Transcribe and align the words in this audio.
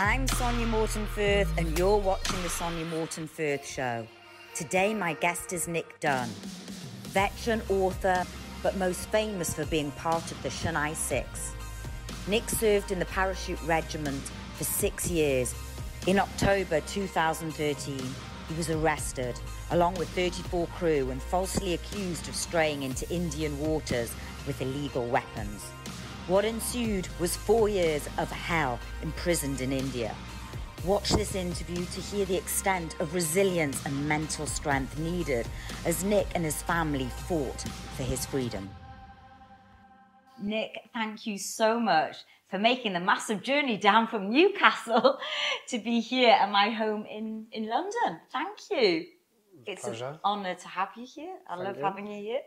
I'm 0.00 0.28
Sonia 0.28 0.64
Morton 0.64 1.06
Firth, 1.06 1.52
and 1.58 1.76
you're 1.76 1.96
watching 1.96 2.40
The 2.44 2.48
Sonia 2.48 2.84
Morton 2.84 3.26
Firth 3.26 3.66
Show. 3.66 4.06
Today, 4.54 4.94
my 4.94 5.14
guest 5.14 5.52
is 5.52 5.66
Nick 5.66 5.98
Dunn, 5.98 6.28
veteran 7.08 7.60
author, 7.68 8.24
but 8.62 8.76
most 8.76 9.08
famous 9.08 9.54
for 9.54 9.66
being 9.66 9.90
part 9.90 10.30
of 10.30 10.40
the 10.44 10.50
Chennai 10.50 10.94
Six. 10.94 11.52
Nick 12.28 12.48
served 12.48 12.92
in 12.92 13.00
the 13.00 13.06
Parachute 13.06 13.60
Regiment 13.64 14.22
for 14.54 14.62
six 14.62 15.10
years. 15.10 15.52
In 16.06 16.20
October 16.20 16.80
2013, 16.82 17.98
he 17.98 18.54
was 18.54 18.70
arrested, 18.70 19.40
along 19.72 19.94
with 19.94 20.08
34 20.10 20.68
crew, 20.78 21.10
and 21.10 21.20
falsely 21.20 21.74
accused 21.74 22.28
of 22.28 22.36
straying 22.36 22.84
into 22.84 23.10
Indian 23.10 23.58
waters 23.58 24.14
with 24.46 24.62
illegal 24.62 25.06
weapons. 25.06 25.72
What 26.28 26.44
ensued 26.44 27.08
was 27.18 27.34
four 27.34 27.70
years 27.70 28.06
of 28.18 28.30
hell 28.30 28.78
imprisoned 29.02 29.62
in 29.62 29.72
India. 29.72 30.14
Watch 30.84 31.08
this 31.08 31.34
interview 31.34 31.86
to 31.86 32.00
hear 32.02 32.26
the 32.26 32.36
extent 32.36 33.00
of 33.00 33.14
resilience 33.14 33.82
and 33.86 34.06
mental 34.06 34.46
strength 34.46 34.98
needed 34.98 35.48
as 35.86 36.04
Nick 36.04 36.26
and 36.34 36.44
his 36.44 36.60
family 36.60 37.08
fought 37.26 37.64
for 37.96 38.02
his 38.02 38.26
freedom. 38.26 38.68
Nick, 40.38 40.90
thank 40.92 41.26
you 41.26 41.38
so 41.38 41.80
much 41.80 42.16
for 42.50 42.58
making 42.58 42.92
the 42.92 43.00
massive 43.00 43.42
journey 43.42 43.78
down 43.78 44.06
from 44.06 44.28
Newcastle 44.28 45.18
to 45.68 45.78
be 45.78 46.00
here 46.00 46.32
at 46.32 46.50
my 46.50 46.68
home 46.68 47.06
in, 47.06 47.46
in 47.52 47.68
London. 47.68 48.20
Thank 48.30 48.58
you. 48.70 49.06
It's 49.68 49.82
Pleasure. 49.82 50.06
an 50.06 50.18
honour 50.24 50.54
to 50.54 50.68
have 50.68 50.88
you 50.96 51.04
here. 51.06 51.36
I 51.46 51.54
Thank 51.56 51.66
love 51.68 51.76
you. 51.76 51.82
having 51.84 52.06
you 52.06 52.22
here. 52.22 52.40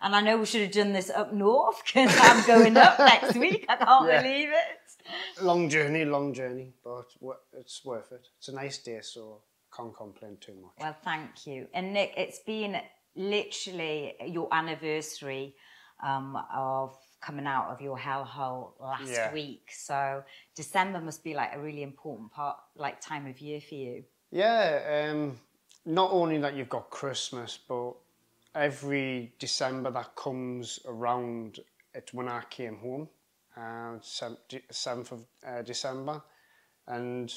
And 0.00 0.14
I 0.14 0.20
know 0.20 0.38
we 0.38 0.46
should 0.46 0.62
have 0.62 0.70
done 0.70 0.92
this 0.92 1.10
up 1.10 1.32
north 1.32 1.82
because 1.84 2.16
I'm 2.20 2.46
going 2.46 2.76
up 2.76 2.98
next 3.12 3.34
week. 3.36 3.66
I 3.68 3.76
can't 3.76 4.08
Yeah. 4.08 4.22
believe 4.22 4.48
it. 4.50 5.42
Long 5.42 5.68
journey, 5.68 6.04
long 6.04 6.32
journey, 6.32 6.72
but 6.84 7.06
it's 7.54 7.84
worth 7.84 8.12
it. 8.12 8.28
It's 8.38 8.48
a 8.48 8.54
nice 8.54 8.78
day, 8.78 9.00
so 9.02 9.42
can't 9.76 9.94
complain 9.96 10.36
too 10.40 10.54
much. 10.62 10.72
Well, 10.80 10.96
thank 11.02 11.46
you. 11.48 11.66
And 11.74 11.92
Nick, 11.92 12.14
it's 12.16 12.38
been 12.46 12.80
literally 13.16 14.14
your 14.26 14.48
anniversary 14.52 15.56
um, 16.04 16.38
of 16.54 16.96
coming 17.20 17.46
out 17.46 17.70
of 17.70 17.80
your 17.80 17.98
hellhole 17.98 18.74
last 18.80 19.10
Yeah. 19.10 19.32
week. 19.32 19.70
So 19.72 20.22
December 20.54 21.00
must 21.00 21.24
be 21.24 21.34
like 21.34 21.50
a 21.54 21.58
really 21.60 21.82
important 21.82 22.30
part, 22.30 22.56
like 22.76 23.00
time 23.00 23.26
of 23.26 23.40
year 23.40 23.60
for 23.60 23.74
you. 23.74 24.04
Yeah, 24.30 25.08
um, 25.10 25.40
not 25.84 26.10
only 26.12 26.38
that 26.38 26.54
you've 26.54 26.68
got 26.68 26.90
Christmas, 26.90 27.58
but 27.68 27.94
every 28.54 29.32
December 29.38 29.90
that 29.90 30.14
comes 30.16 30.80
around, 30.86 31.60
it's 31.94 32.12
when 32.12 32.28
I 32.28 32.42
came 32.50 32.76
home, 32.76 33.08
uh, 33.56 33.98
7th 34.00 35.12
of 35.12 35.26
uh, 35.46 35.62
December. 35.62 36.22
And 36.86 37.32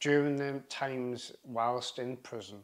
during 0.00 0.36
the 0.36 0.62
times 0.68 1.32
whilst 1.44 1.98
in 1.98 2.16
prison, 2.18 2.58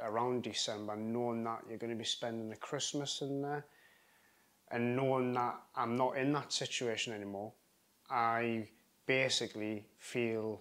around 0.00 0.42
December, 0.42 0.96
knowing 0.96 1.44
that 1.44 1.62
you're 1.68 1.78
going 1.78 1.92
to 1.92 1.96
be 1.96 2.04
spending 2.04 2.48
the 2.48 2.56
Christmas 2.56 3.20
in 3.22 3.42
there, 3.42 3.64
and 4.70 4.96
knowing 4.96 5.32
that 5.34 5.54
I'm 5.76 5.96
not 5.96 6.16
in 6.16 6.32
that 6.32 6.52
situation 6.52 7.12
anymore, 7.12 7.52
I 8.10 8.68
basically 9.06 9.84
feel 9.98 10.60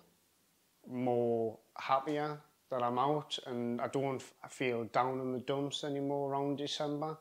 more 0.87 1.57
happier 1.77 2.39
that 2.73 2.83
I'm 2.83 2.97
out 2.99 3.37
and 3.45 3.79
I 3.79 3.87
don't 3.87 4.21
f- 4.21 4.51
feel 4.51 4.85
down 4.85 5.19
in 5.19 5.31
the 5.31 5.39
dumps 5.39 5.83
anymore 5.83 6.31
around 6.31 6.57
December. 6.57 7.17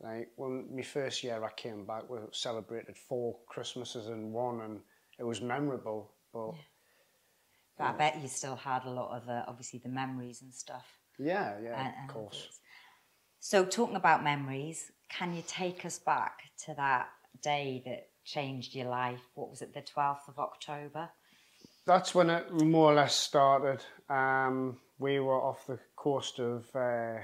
Like 0.00 0.28
when 0.36 0.68
my 0.74 0.82
first 0.82 1.24
year 1.24 1.42
I 1.42 1.50
came 1.52 1.84
back, 1.86 2.08
we 2.08 2.18
celebrated 2.32 2.96
four 2.96 3.36
Christmases 3.48 4.06
in 4.08 4.32
one 4.32 4.60
and 4.60 4.80
it 5.18 5.24
was 5.24 5.40
memorable. 5.40 6.12
But 6.32 6.52
But 7.78 7.84
I 7.84 7.92
bet 7.92 8.20
you 8.22 8.28
still 8.28 8.56
had 8.56 8.84
a 8.84 8.90
lot 8.90 9.16
of 9.16 9.26
the, 9.26 9.44
obviously, 9.48 9.80
the 9.82 9.88
memories 9.88 10.42
and 10.42 10.54
stuff. 10.54 10.86
yeah, 11.18 11.58
yeah, 11.62 11.80
and- 11.80 12.08
of 12.08 12.14
course. 12.14 12.42
things. 12.42 12.60
So, 13.38 13.64
talking 13.64 13.96
about 13.96 14.24
memories, 14.24 14.90
can 15.08 15.34
you 15.34 15.42
take 15.46 15.84
us 15.84 15.98
back 15.98 16.38
to 16.64 16.74
that 16.74 17.08
day 17.42 17.82
that 17.86 18.08
changed 18.24 18.74
your 18.74 18.88
life? 18.88 19.20
What 19.34 19.50
was 19.50 19.62
it, 19.62 19.72
the 19.72 19.82
12th 19.82 20.26
of 20.28 20.38
October? 20.38 21.10
That's 21.86 22.16
when 22.16 22.30
it 22.30 22.50
more 22.52 22.90
or 22.90 22.94
less 22.94 23.14
started. 23.14 23.80
Um, 24.08 24.78
we 24.98 25.20
were 25.20 25.40
off 25.40 25.68
the 25.68 25.78
coast 25.94 26.40
of 26.40 26.68
uh, 26.74 27.18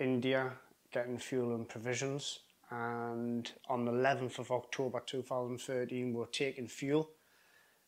India 0.00 0.52
getting 0.92 1.18
fuel 1.18 1.54
and 1.54 1.68
provisions, 1.68 2.40
and 2.70 3.48
on 3.68 3.84
the 3.84 3.92
11th 3.92 4.40
of 4.40 4.50
October 4.50 5.00
2013, 5.06 6.12
we 6.12 6.18
were 6.18 6.26
taking 6.26 6.66
fuel. 6.66 7.10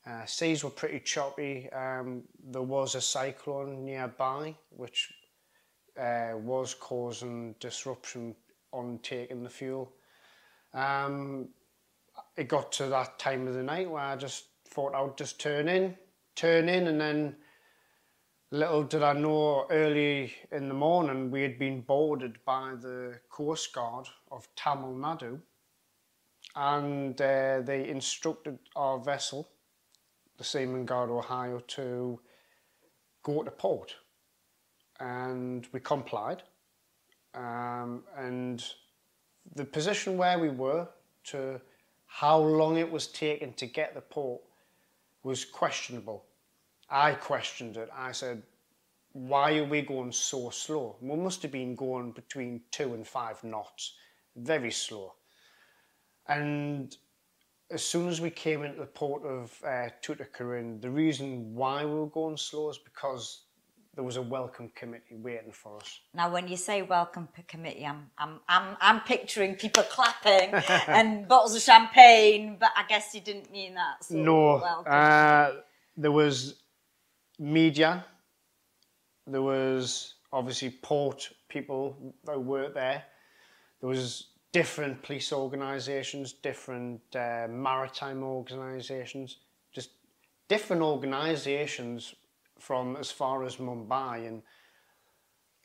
Uh, 0.06 0.24
seas 0.24 0.62
were 0.62 0.70
pretty 0.70 1.00
choppy. 1.00 1.68
Um, 1.72 2.22
there 2.44 2.62
was 2.62 2.94
a 2.94 3.00
cyclone 3.00 3.84
nearby, 3.84 4.54
which 4.70 5.12
uh, 6.00 6.34
was 6.36 6.74
causing 6.74 7.56
disruption 7.58 8.36
on 8.72 9.00
taking 9.02 9.42
the 9.42 9.50
fuel. 9.50 9.92
Um, 10.72 11.48
it 12.36 12.46
got 12.46 12.70
to 12.72 12.86
that 12.86 13.18
time 13.18 13.48
of 13.48 13.54
the 13.54 13.64
night 13.64 13.90
where 13.90 14.02
I 14.02 14.14
just 14.14 14.44
thought 14.68 14.94
I'd 14.94 15.16
just 15.16 15.40
turn 15.40 15.68
in, 15.68 15.96
turn 16.36 16.68
in, 16.68 16.86
and 16.86 17.00
then 17.00 17.36
little 18.50 18.82
did 18.82 19.02
I 19.02 19.12
know 19.12 19.66
early 19.70 20.32
in 20.52 20.68
the 20.68 20.74
morning 20.74 21.30
we 21.30 21.42
had 21.42 21.58
been 21.58 21.82
boarded 21.82 22.38
by 22.44 22.74
the 22.80 23.18
Coast 23.28 23.72
Guard 23.74 24.08
of 24.30 24.48
Tamil 24.56 24.94
Nadu 24.94 25.40
and 26.56 27.20
uh, 27.20 27.60
they 27.60 27.88
instructed 27.88 28.58
our 28.74 28.98
vessel, 28.98 29.48
the 30.38 30.44
Seaman 30.44 30.86
Guard 30.86 31.10
Ohio, 31.10 31.60
to 31.68 32.18
go 33.22 33.42
to 33.42 33.50
port. 33.50 33.94
And 34.98 35.66
we 35.72 35.80
complied. 35.80 36.42
Um, 37.34 38.02
and 38.16 38.64
the 39.54 39.64
position 39.64 40.16
where 40.16 40.38
we 40.38 40.48
were 40.48 40.88
to 41.24 41.60
how 42.06 42.38
long 42.38 42.78
it 42.78 42.90
was 42.90 43.06
taking 43.06 43.52
to 43.54 43.66
get 43.66 43.94
the 43.94 44.00
port 44.00 44.40
was 45.28 45.44
questionable. 45.44 46.24
I 46.88 47.12
questioned 47.12 47.76
it. 47.76 47.90
I 47.94 48.12
said, 48.12 48.42
why 49.12 49.58
are 49.58 49.64
we 49.64 49.82
going 49.82 50.10
so 50.10 50.48
slow? 50.48 50.96
We 51.02 51.16
must 51.16 51.42
have 51.42 51.52
been 51.52 51.74
going 51.74 52.12
between 52.12 52.62
two 52.70 52.94
and 52.94 53.06
five 53.06 53.44
knots, 53.44 53.94
very 54.36 54.70
slow. 54.70 55.14
And 56.26 56.96
as 57.70 57.84
soon 57.84 58.08
as 58.08 58.22
we 58.22 58.30
came 58.30 58.62
into 58.62 58.80
the 58.80 58.86
port 58.86 59.22
of 59.24 59.52
uh, 59.64 59.90
Tuticorin, 60.02 60.80
the 60.80 60.90
reason 60.90 61.54
why 61.54 61.84
we 61.84 61.92
were 61.92 62.06
going 62.06 62.38
slow 62.38 62.70
is 62.70 62.78
because 62.78 63.42
there 63.98 64.04
was 64.04 64.16
a 64.16 64.22
welcome 64.22 64.70
committee 64.76 65.16
waiting 65.16 65.50
for 65.50 65.76
us. 65.78 65.98
Now, 66.14 66.30
when 66.32 66.46
you 66.46 66.56
say 66.56 66.82
welcome 66.82 67.26
committee, 67.48 67.84
I'm, 67.84 68.08
I'm, 68.16 68.38
I'm, 68.48 68.76
I'm 68.80 69.00
picturing 69.00 69.56
people 69.56 69.82
clapping 69.82 70.54
and 70.86 71.26
bottles 71.26 71.56
of 71.56 71.62
champagne, 71.62 72.58
but 72.60 72.70
I 72.76 72.84
guess 72.86 73.12
you 73.12 73.20
didn't 73.20 73.50
mean 73.50 73.74
that. 73.74 74.04
Sort 74.04 74.20
No, 74.20 74.50
uh, 74.58 75.54
there 75.96 76.12
was 76.12 76.62
media. 77.40 78.04
There 79.26 79.42
was 79.42 80.14
obviously 80.32 80.70
port 80.70 81.30
people 81.48 82.14
that 82.22 82.40
worked 82.40 82.76
there. 82.76 83.02
There 83.80 83.88
was 83.88 84.28
different 84.52 85.02
police 85.02 85.32
organisations, 85.32 86.34
different 86.34 87.00
uh, 87.16 87.48
maritime 87.50 88.22
organisations, 88.22 89.38
just 89.74 89.90
different 90.46 90.82
organisations 90.82 92.14
from 92.58 92.96
as 92.96 93.10
far 93.10 93.44
as 93.44 93.56
Mumbai, 93.56 94.26
and 94.26 94.42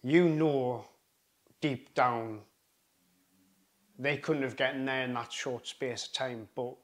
you 0.03 0.29
know 0.29 0.85
deep 1.61 1.93
down 1.93 2.41
they 3.99 4.17
couldn't 4.17 4.43
have 4.43 4.57
gotten 4.57 4.85
there 4.85 5.03
in 5.03 5.13
that 5.13 5.31
short 5.31 5.67
space 5.67 6.07
of 6.07 6.13
time, 6.13 6.47
but 6.55 6.75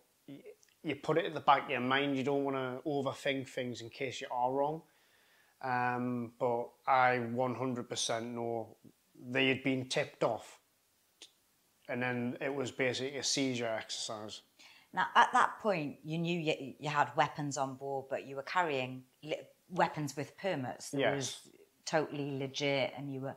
you 0.83 0.95
put 0.95 1.17
it 1.17 1.25
at 1.25 1.33
the 1.33 1.39
back 1.39 1.65
of 1.65 1.69
your 1.69 1.79
mind. 1.79 2.15
You 2.15 2.23
don't 2.23 2.43
want 2.43 2.55
to 2.55 2.81
overthink 2.87 3.47
things 3.47 3.81
in 3.81 3.89
case 3.89 4.21
you 4.21 4.27
are 4.31 4.51
wrong. 4.51 4.81
Um, 5.61 6.31
but 6.39 6.69
I 6.87 7.19
100% 7.33 8.33
know 8.33 8.77
they 9.29 9.49
had 9.49 9.63
been 9.63 9.89
tipped 9.89 10.23
off, 10.23 10.59
and 11.89 12.01
then 12.01 12.37
it 12.39 12.53
was 12.53 12.71
basically 12.71 13.17
a 13.17 13.23
seizure 13.23 13.67
exercise. 13.67 14.41
Now, 14.93 15.07
at 15.15 15.33
that 15.33 15.59
point, 15.61 15.97
you 16.03 16.17
knew 16.17 16.39
you, 16.39 16.73
you 16.79 16.89
had 16.89 17.11
weapons 17.17 17.57
on 17.57 17.75
board, 17.75 18.05
but 18.09 18.25
you 18.25 18.37
were 18.37 18.43
carrying 18.43 19.03
weapons 19.69 20.15
with 20.15 20.37
permits. 20.37 20.91
That 20.91 20.99
Yes. 20.99 21.15
was 21.15 21.49
totally 21.85 22.37
legit, 22.37 22.93
and 22.97 23.13
you 23.13 23.21
were 23.21 23.35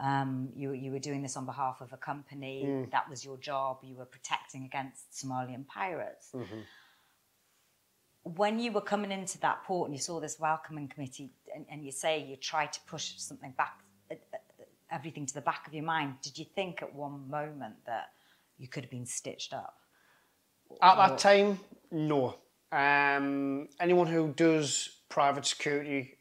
um, 0.00 0.48
you, 0.56 0.72
you 0.72 0.90
were 0.90 0.98
doing 0.98 1.20
this 1.20 1.36
on 1.36 1.44
behalf 1.44 1.82
of 1.82 1.92
a 1.92 1.96
company. 1.96 2.64
Mm. 2.66 2.90
That 2.90 3.08
was 3.08 3.22
your 3.22 3.36
job. 3.36 3.80
You 3.82 3.96
were 3.96 4.06
protecting 4.06 4.64
against 4.64 5.12
Somalian 5.12 5.66
pirates. 5.66 6.30
Mm-hmm. 6.34 6.60
When 8.22 8.58
you 8.58 8.72
were 8.72 8.80
coming 8.80 9.12
into 9.12 9.38
that 9.40 9.62
port 9.64 9.88
and 9.88 9.94
you 9.94 10.00
saw 10.00 10.18
this 10.18 10.38
welcoming 10.40 10.88
committee, 10.88 11.32
and, 11.54 11.66
and 11.70 11.84
you 11.84 11.92
say 11.92 12.22
you 12.22 12.36
tried 12.36 12.72
to 12.72 12.80
push 12.86 13.12
something 13.18 13.52
back, 13.58 13.80
uh, 14.10 14.14
uh, 14.32 14.64
everything 14.90 15.26
to 15.26 15.34
the 15.34 15.40
back 15.42 15.66
of 15.66 15.74
your 15.74 15.84
mind, 15.84 16.14
did 16.22 16.38
you 16.38 16.46
think 16.54 16.80
at 16.80 16.94
one 16.94 17.28
moment 17.28 17.74
that 17.84 18.08
you 18.56 18.68
could 18.68 18.84
have 18.84 18.90
been 18.90 19.06
stitched 19.06 19.52
up? 19.52 19.76
At 20.80 20.96
that 20.96 21.18
time, 21.18 21.58
no. 21.90 22.36
Um, 22.72 23.68
anyone 23.80 24.06
who 24.06 24.32
does 24.32 24.99
private 25.10 25.44
security 25.44 26.16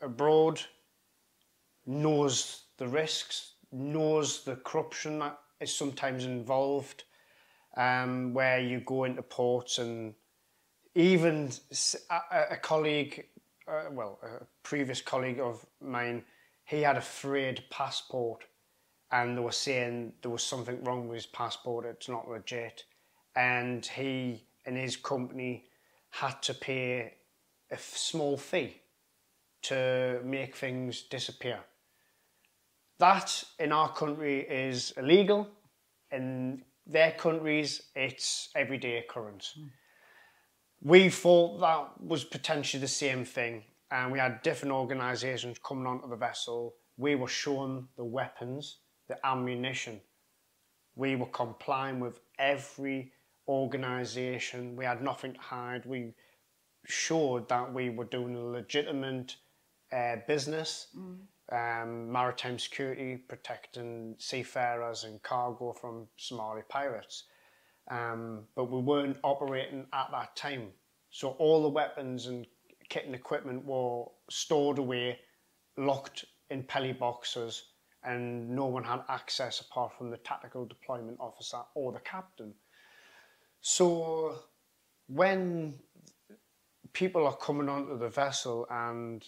abroad 0.00 0.60
knows 1.84 2.62
the 2.78 2.88
risks, 2.88 3.54
knows 3.72 4.44
the 4.44 4.56
corruption 4.56 5.18
that 5.18 5.38
is 5.60 5.74
sometimes 5.74 6.24
involved, 6.24 7.04
um, 7.76 8.32
where 8.32 8.60
you 8.60 8.80
go 8.80 9.04
into 9.04 9.22
ports 9.22 9.78
and 9.78 10.14
even 10.94 11.50
a, 12.10 12.42
a 12.52 12.56
colleague, 12.56 13.26
uh, 13.66 13.84
well, 13.90 14.18
a 14.22 14.44
previous 14.62 15.00
colleague 15.00 15.40
of 15.40 15.66
mine, 15.80 16.22
he 16.64 16.82
had 16.82 16.96
a 16.96 17.00
frayed 17.00 17.64
passport 17.70 18.44
and 19.10 19.36
they 19.36 19.42
were 19.42 19.52
saying 19.52 20.12
there 20.22 20.30
was 20.30 20.42
something 20.42 20.82
wrong 20.84 21.08
with 21.08 21.16
his 21.16 21.26
passport, 21.26 21.84
it's 21.84 22.08
not 22.08 22.28
legit. 22.28 22.84
And 23.34 23.84
he 23.84 24.46
and 24.64 24.76
his 24.76 24.96
company 24.96 25.64
had 26.10 26.40
to 26.42 26.54
pay 26.54 27.14
a 27.72 27.78
small 27.78 28.36
fee 28.36 28.76
to 29.62 30.20
make 30.24 30.54
things 30.54 31.02
disappear. 31.02 31.60
That 32.98 33.42
in 33.58 33.72
our 33.72 33.92
country 33.92 34.40
is 34.40 34.92
illegal. 34.96 35.48
In 36.10 36.62
their 36.86 37.12
countries, 37.12 37.82
it's 37.96 38.50
everyday 38.54 38.98
occurrence. 38.98 39.54
Mm. 39.58 39.70
We 40.84 41.08
thought 41.08 41.60
that 41.60 42.00
was 42.00 42.24
potentially 42.24 42.80
the 42.80 42.88
same 42.88 43.24
thing, 43.24 43.62
and 43.90 44.12
we 44.12 44.18
had 44.18 44.42
different 44.42 44.74
organisations 44.74 45.58
coming 45.64 45.86
onto 45.86 46.08
the 46.08 46.16
vessel. 46.16 46.74
We 46.96 47.14
were 47.14 47.28
shown 47.28 47.88
the 47.96 48.04
weapons, 48.04 48.78
the 49.08 49.16
ammunition. 49.24 50.00
We 50.94 51.16
were 51.16 51.26
complying 51.26 52.00
with 52.00 52.20
every 52.38 53.12
organisation. 53.48 54.76
We 54.76 54.84
had 54.84 55.02
nothing 55.02 55.34
to 55.34 55.40
hide. 55.40 55.86
We 55.86 56.14
showed 56.84 57.48
that 57.48 57.72
we 57.72 57.90
were 57.90 58.04
doing 58.04 58.36
a 58.36 58.44
legitimate 58.44 59.36
uh, 59.92 60.16
business, 60.26 60.88
mm. 60.96 61.18
um, 61.52 62.10
maritime 62.10 62.58
security, 62.58 63.16
protecting 63.16 64.14
seafarers 64.18 65.04
and 65.04 65.22
cargo 65.22 65.72
from 65.72 66.08
Somali 66.16 66.62
pirates. 66.68 67.24
Um, 67.90 68.44
but 68.54 68.70
we 68.70 68.80
weren't 68.80 69.18
operating 69.22 69.86
at 69.92 70.08
that 70.12 70.36
time. 70.36 70.68
So 71.10 71.30
all 71.38 71.62
the 71.62 71.68
weapons 71.68 72.26
and 72.26 72.46
kit 72.88 73.06
and 73.06 73.14
equipment 73.14 73.64
were 73.64 74.04
stored 74.30 74.78
away, 74.78 75.18
locked 75.76 76.24
in 76.50 76.62
Peli 76.62 76.92
boxes, 76.92 77.64
and 78.04 78.50
no 78.50 78.66
one 78.66 78.84
had 78.84 79.00
access 79.08 79.60
apart 79.60 79.92
from 79.96 80.10
the 80.10 80.16
tactical 80.18 80.64
deployment 80.64 81.18
officer 81.20 81.58
or 81.74 81.92
the 81.92 82.00
captain. 82.00 82.54
So 83.60 84.36
when 85.06 85.74
people 86.92 87.26
are 87.26 87.36
coming 87.36 87.68
onto 87.68 87.98
the 87.98 88.08
vessel 88.08 88.66
and 88.70 89.24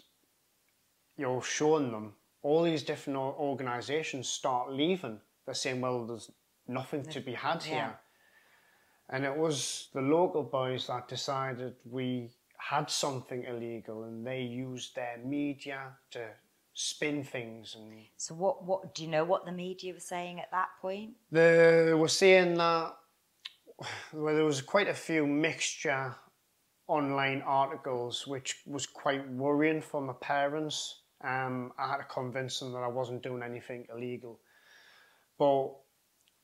you're 1.17 1.43
showing 1.43 1.91
them 1.91 2.15
all 2.43 2.63
these 2.63 2.83
different 2.83 3.19
organisations 3.19 4.29
start 4.29 4.71
leaving. 4.71 5.21
They're 5.47 5.55
saying, 5.55 5.81
well, 5.81 6.07
there's 6.07 6.31
nothing 6.69 7.05
to 7.07 7.21
be 7.21 7.33
had 7.33 7.65
yeah. 7.65 7.73
here. 7.73 7.95
And 9.11 9.25
it 9.25 9.37
was 9.37 9.89
the 9.93 10.01
local 10.01 10.43
boys 10.43 10.87
that 10.87 11.09
decided 11.09 11.75
we 11.91 12.31
had 12.57 12.89
something 12.91 13.45
illegal 13.45 14.05
and 14.05 14.27
they 14.27 14.41
used 14.43 14.95
their 14.95 15.19
media 15.25 15.93
to 16.11 16.21
spin 16.73 17.23
things 17.23 17.77
and 17.79 17.93
so 18.17 18.35
what 18.35 18.65
what 18.65 18.95
do 18.95 19.05
you 19.05 19.09
know 19.09 19.23
what 19.23 19.45
the 19.45 19.53
media 19.53 19.95
was 19.95 20.03
saying 20.03 20.41
at 20.41 20.51
that 20.51 20.69
point 20.81 21.11
they 21.31 21.95
were 21.95 22.09
saying 22.09 22.55
that 22.55 22.97
well, 24.13 24.35
there 24.35 24.45
was 24.45 24.61
quite 24.61 24.89
a 24.89 24.95
few 24.95 25.25
mixture 25.27 26.17
online 26.87 27.43
articles 27.43 28.27
which 28.27 28.63
was 28.67 28.87
quite 28.87 29.29
worrying 29.31 29.81
for 29.81 30.01
my 30.01 30.13
parents 30.21 31.01
um, 31.25 31.73
I 31.79 31.89
had 31.89 31.97
to 31.97 32.05
convince 32.05 32.61
them 32.61 32.73
that 32.73 32.83
I 32.83 32.89
wasn't 32.89 33.23
doing 33.23 33.43
anything 33.43 33.87
illegal. 33.91 34.41
But 35.39 35.71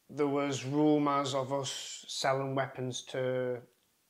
there 0.09 0.27
was 0.27 0.65
rumours 0.65 1.35
of 1.35 1.53
us 1.53 2.05
selling 2.09 2.55
weapons 2.55 3.03
to 3.11 3.59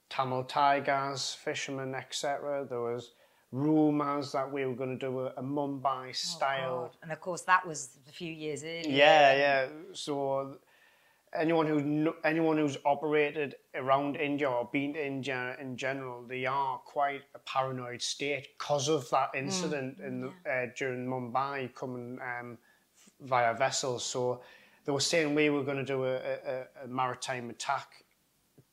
Tamil 0.08 0.44
tigers, 0.44 1.34
fishermen, 1.34 1.94
etc. 1.94 2.66
There 2.68 2.80
was 2.80 3.12
rumours 3.50 4.30
that 4.32 4.50
we 4.50 4.64
were 4.64 4.74
going 4.74 4.96
to 4.96 5.06
do 5.06 5.20
a, 5.20 5.26
a 5.36 5.42
Mumbai 5.42 6.14
style. 6.14 6.92
Oh 6.92 6.98
and 7.02 7.10
of 7.10 7.20
course, 7.20 7.42
that 7.42 7.66
was 7.66 7.98
a 8.08 8.12
few 8.12 8.32
years 8.32 8.62
earlier. 8.62 8.82
Yeah, 8.88 9.34
yeah. 9.34 9.66
So 9.92 10.56
anyone 11.34 11.66
who 11.66 12.14
anyone 12.24 12.58
who's 12.58 12.76
operated 12.84 13.54
around 13.74 14.16
India 14.16 14.50
or 14.50 14.68
been 14.72 14.94
to 14.94 15.06
India 15.06 15.56
in 15.60 15.76
general, 15.76 16.22
they 16.22 16.46
are 16.46 16.78
quite 16.78 17.22
a 17.34 17.38
paranoid 17.40 18.02
state 18.02 18.48
because 18.58 18.88
of 18.88 19.08
that 19.10 19.32
mm. 19.32 19.38
incident 19.38 20.00
mm. 20.00 20.06
in 20.06 20.20
the, 20.22 20.50
uh, 20.50 20.66
during 20.76 21.06
Mumbai 21.06 21.74
coming 21.74 22.18
um, 22.20 22.58
via 23.20 23.54
vessels. 23.54 24.04
So 24.04 24.40
they 24.84 24.92
were 24.92 25.00
saying 25.00 25.34
we 25.34 25.50
were 25.50 25.62
going 25.62 25.78
to 25.78 25.84
do 25.84 26.04
a, 26.04 26.16
a, 26.16 26.66
a, 26.84 26.88
maritime 26.88 27.50
attack, 27.50 28.04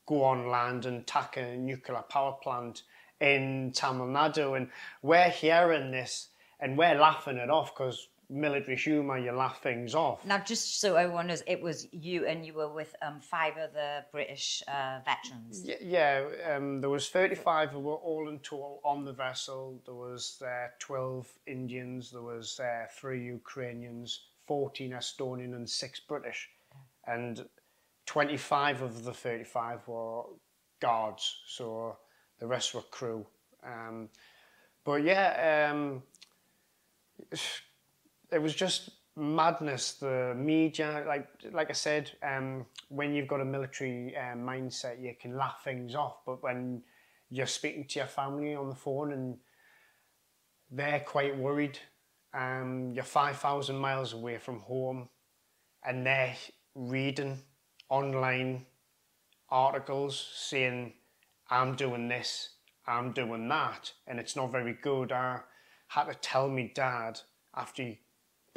go 0.06 0.24
on 0.24 0.48
land 0.48 0.86
and 0.86 1.02
attack 1.02 1.36
a 1.36 1.56
nuclear 1.56 2.02
power 2.08 2.32
plant 2.42 2.82
in 3.20 3.72
Tamil 3.74 4.06
Nadu, 4.06 4.56
and 4.56 4.68
we're 5.02 5.30
hearing 5.30 5.90
this 5.90 6.28
and 6.60 6.76
we're 6.76 6.98
laughing 6.98 7.36
it 7.36 7.50
off 7.50 7.74
because 7.74 8.08
military 8.30 8.76
humour, 8.76 9.18
you 9.18 9.32
laugh 9.32 9.62
things 9.62 9.94
off. 9.94 10.24
Now, 10.24 10.38
just 10.38 10.80
so 10.80 10.96
everyone 10.96 11.28
knows, 11.28 11.42
it 11.46 11.60
was 11.60 11.88
you 11.92 12.26
and 12.26 12.44
you 12.44 12.52
were 12.52 12.72
with 12.72 12.94
um, 13.02 13.20
five 13.20 13.54
other 13.56 14.04
British 14.12 14.62
uh, 14.68 15.00
veterans. 15.04 15.64
Yeah, 15.64 15.76
yeah 15.80 16.54
um, 16.54 16.80
there 16.80 16.90
was 16.90 17.08
35 17.08 17.70
who 17.70 17.80
were 17.80 17.94
all 17.94 18.28
in 18.28 18.38
total 18.40 18.80
on 18.84 19.04
the 19.04 19.12
vessel. 19.12 19.80
There 19.84 19.94
was 19.94 20.42
uh, 20.46 20.68
12 20.78 21.28
Indians, 21.46 22.10
there 22.10 22.22
was 22.22 22.60
uh, 22.60 22.86
three 22.92 23.24
Ukrainians, 23.24 24.26
14 24.46 24.92
Estonian 24.92 25.54
and 25.54 25.68
six 25.68 26.00
British. 26.00 26.50
And 27.06 27.46
25 28.06 28.82
of 28.82 29.04
the 29.04 29.12
35 29.12 29.88
were 29.88 30.22
guards, 30.80 31.40
so 31.46 31.96
the 32.38 32.46
rest 32.46 32.74
were 32.74 32.82
crew. 32.82 33.26
Um, 33.64 34.08
but 34.84 35.02
yeah, 35.02 35.70
um, 35.70 36.02
it 38.30 38.40
was 38.40 38.54
just 38.54 38.90
madness. 39.16 39.94
The 39.94 40.34
media, 40.36 41.04
like 41.06 41.28
like 41.52 41.70
I 41.70 41.74
said, 41.74 42.10
um, 42.22 42.66
when 42.88 43.14
you've 43.14 43.28
got 43.28 43.40
a 43.40 43.44
military 43.44 44.16
uh, 44.16 44.36
mindset, 44.36 45.02
you 45.02 45.14
can 45.20 45.36
laugh 45.36 45.62
things 45.64 45.94
off. 45.94 46.24
But 46.26 46.42
when 46.42 46.82
you're 47.30 47.46
speaking 47.46 47.86
to 47.88 47.98
your 48.00 48.08
family 48.08 48.54
on 48.54 48.68
the 48.68 48.74
phone 48.74 49.12
and 49.12 49.36
they're 50.70 51.00
quite 51.00 51.36
worried, 51.36 51.78
um, 52.34 52.92
you're 52.94 53.04
five 53.04 53.38
thousand 53.38 53.76
miles 53.76 54.12
away 54.12 54.38
from 54.38 54.60
home, 54.60 55.08
and 55.84 56.06
they're 56.06 56.36
reading 56.74 57.38
online 57.88 58.66
articles 59.50 60.28
saying, 60.34 60.92
"I'm 61.50 61.74
doing 61.74 62.08
this." 62.08 62.50
I'm 62.88 63.12
doing 63.12 63.48
that, 63.48 63.92
and 64.06 64.18
it's 64.18 64.34
not 64.34 64.50
very 64.50 64.72
good. 64.72 65.12
I 65.12 65.40
had 65.88 66.04
to 66.04 66.14
tell 66.14 66.48
me 66.48 66.72
dad 66.74 67.20
after 67.54 67.82
he 67.82 68.00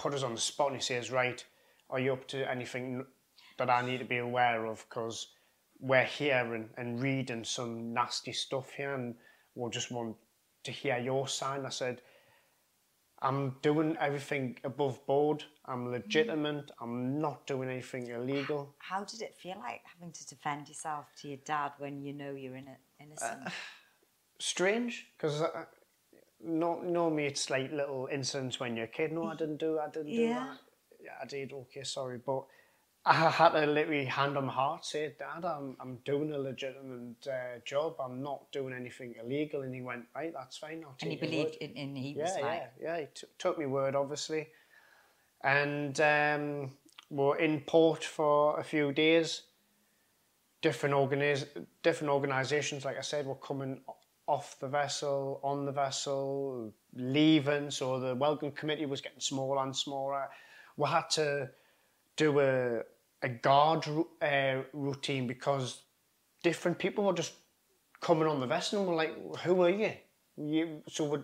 put 0.01 0.15
us 0.15 0.23
on 0.23 0.33
the 0.33 0.41
spot 0.41 0.71
and 0.71 0.77
he 0.77 0.81
says, 0.81 1.11
right, 1.11 1.43
are 1.91 1.99
you 1.99 2.11
up 2.13 2.27
to 2.29 2.49
anything 2.49 3.05
that 3.59 3.69
I 3.69 3.85
need 3.85 3.99
to 3.99 4.05
be 4.05 4.17
aware 4.17 4.65
of? 4.65 4.83
Because 4.89 5.27
we're 5.79 6.03
hearing 6.03 6.69
and 6.77 7.01
reading 7.01 7.43
some 7.43 7.93
nasty 7.93 8.33
stuff 8.33 8.71
here 8.75 8.95
and 8.95 9.13
we'll 9.53 9.69
just 9.69 9.91
want 9.91 10.15
to 10.63 10.71
hear 10.71 10.97
your 10.97 11.27
side. 11.27 11.65
I 11.65 11.69
said, 11.69 12.01
I'm 13.21 13.57
doing 13.61 13.95
everything 14.01 14.57
above 14.63 15.05
board. 15.05 15.43
I'm 15.65 15.91
legitimate. 15.91 16.71
I'm 16.81 17.21
not 17.21 17.45
doing 17.45 17.69
anything 17.69 18.07
illegal. 18.07 18.73
How 18.79 19.03
did 19.03 19.21
it 19.21 19.35
feel 19.37 19.57
like 19.59 19.81
having 19.83 20.11
to 20.11 20.27
defend 20.27 20.67
yourself 20.67 21.05
to 21.21 21.27
your 21.27 21.39
dad 21.45 21.73
when 21.77 22.01
you 22.01 22.13
know 22.13 22.33
you're 22.33 22.55
in 22.55 22.67
it, 22.67 22.79
innocent? 22.99 23.45
Uh, 23.45 23.49
strange, 24.39 25.05
because 25.15 25.43
no, 26.43 26.81
normally 26.81 27.25
it's 27.25 27.49
like 27.49 27.71
little 27.71 28.07
incidents 28.11 28.59
when 28.59 28.75
you're 28.75 28.85
a 28.85 28.89
kid. 28.89 29.11
No, 29.11 29.25
I 29.25 29.35
didn't 29.35 29.57
do. 29.57 29.79
I 29.79 29.89
didn't 29.89 30.11
do 30.11 30.27
that. 30.29 30.57
Yeah, 31.03 31.11
I 31.21 31.25
did. 31.25 31.53
Okay, 31.53 31.83
sorry, 31.83 32.19
but 32.25 32.43
I 33.05 33.13
had 33.29 33.49
to 33.49 33.65
literally 33.65 34.05
hand 34.05 34.37
on 34.37 34.45
my 34.45 34.53
heart 34.53 34.85
say, 34.85 35.13
Dad, 35.17 35.43
I'm 35.43 35.75
I'm 35.79 35.97
doing 36.05 36.31
a 36.31 36.37
legitimate 36.37 37.27
uh, 37.27 37.59
job. 37.65 37.95
I'm 37.99 38.21
not 38.21 38.51
doing 38.51 38.73
anything 38.73 39.15
illegal. 39.23 39.61
And 39.61 39.73
he 39.73 39.81
went, 39.81 40.05
right, 40.15 40.33
that's 40.33 40.57
fine. 40.57 40.83
I'll 40.85 40.95
take 40.97 41.03
and 41.03 41.11
he 41.11 41.17
believed 41.17 41.55
in, 41.55 41.71
in 41.71 41.95
he 41.95 42.11
yeah, 42.11 42.23
was 42.23 42.33
yeah, 42.37 42.45
like... 42.45 42.73
yeah. 42.81 42.99
He 42.99 43.05
t- 43.13 43.27
took 43.39 43.57
me 43.57 43.65
word, 43.65 43.95
obviously, 43.95 44.49
and 45.43 45.99
um, 46.01 46.71
we're 47.09 47.37
in 47.37 47.61
port 47.61 48.03
for 48.03 48.59
a 48.59 48.63
few 48.63 48.93
days. 48.93 49.43
Different 50.61 50.93
organiz- 50.93 51.47
different 51.81 52.13
organisations, 52.13 52.85
like 52.85 52.99
I 52.99 53.01
said, 53.01 53.25
were 53.25 53.33
coming 53.33 53.81
off 54.31 54.57
the 54.59 54.67
vessel, 54.67 55.39
on 55.43 55.65
the 55.65 55.71
vessel, 55.71 56.73
leaving. 56.93 57.69
So 57.69 57.99
the 57.99 58.15
welcome 58.15 58.51
committee 58.51 58.85
was 58.85 59.01
getting 59.01 59.19
smaller 59.19 59.61
and 59.63 59.75
smaller. 59.75 60.29
We 60.77 60.87
had 60.87 61.09
to 61.11 61.49
do 62.15 62.39
a, 62.39 62.81
a 63.23 63.29
guard 63.29 63.85
uh, 64.21 64.61
routine 64.73 65.27
because 65.27 65.83
different 66.43 66.79
people 66.79 67.03
were 67.03 67.13
just 67.13 67.33
coming 67.99 68.27
on 68.27 68.39
the 68.39 68.47
vessel 68.47 68.79
and 68.79 68.87
were 68.89 68.95
like, 68.95 69.13
who 69.43 69.61
are 69.63 69.69
you? 69.69 69.91
You, 70.37 70.81
so 70.87 71.03
we 71.05 71.17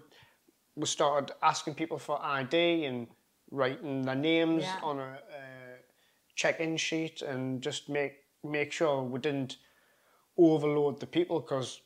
we 0.75 0.85
started 0.85 1.33
asking 1.41 1.73
people 1.73 1.97
for 1.97 2.23
ID 2.23 2.85
and 2.85 3.07
writing 3.49 4.03
their 4.03 4.15
names 4.15 4.63
Yeah. 4.63 4.79
on 4.83 4.99
a, 4.99 5.11
a 5.39 5.77
check-in 6.35 6.77
sheet 6.77 7.21
and 7.21 7.63
just 7.63 7.89
make 7.89 8.15
make 8.43 8.71
sure 8.71 9.01
we 9.01 9.19
didn't 9.19 9.57
overload 10.37 10.99
the 10.99 11.07
people 11.07 11.39
because 11.39 11.81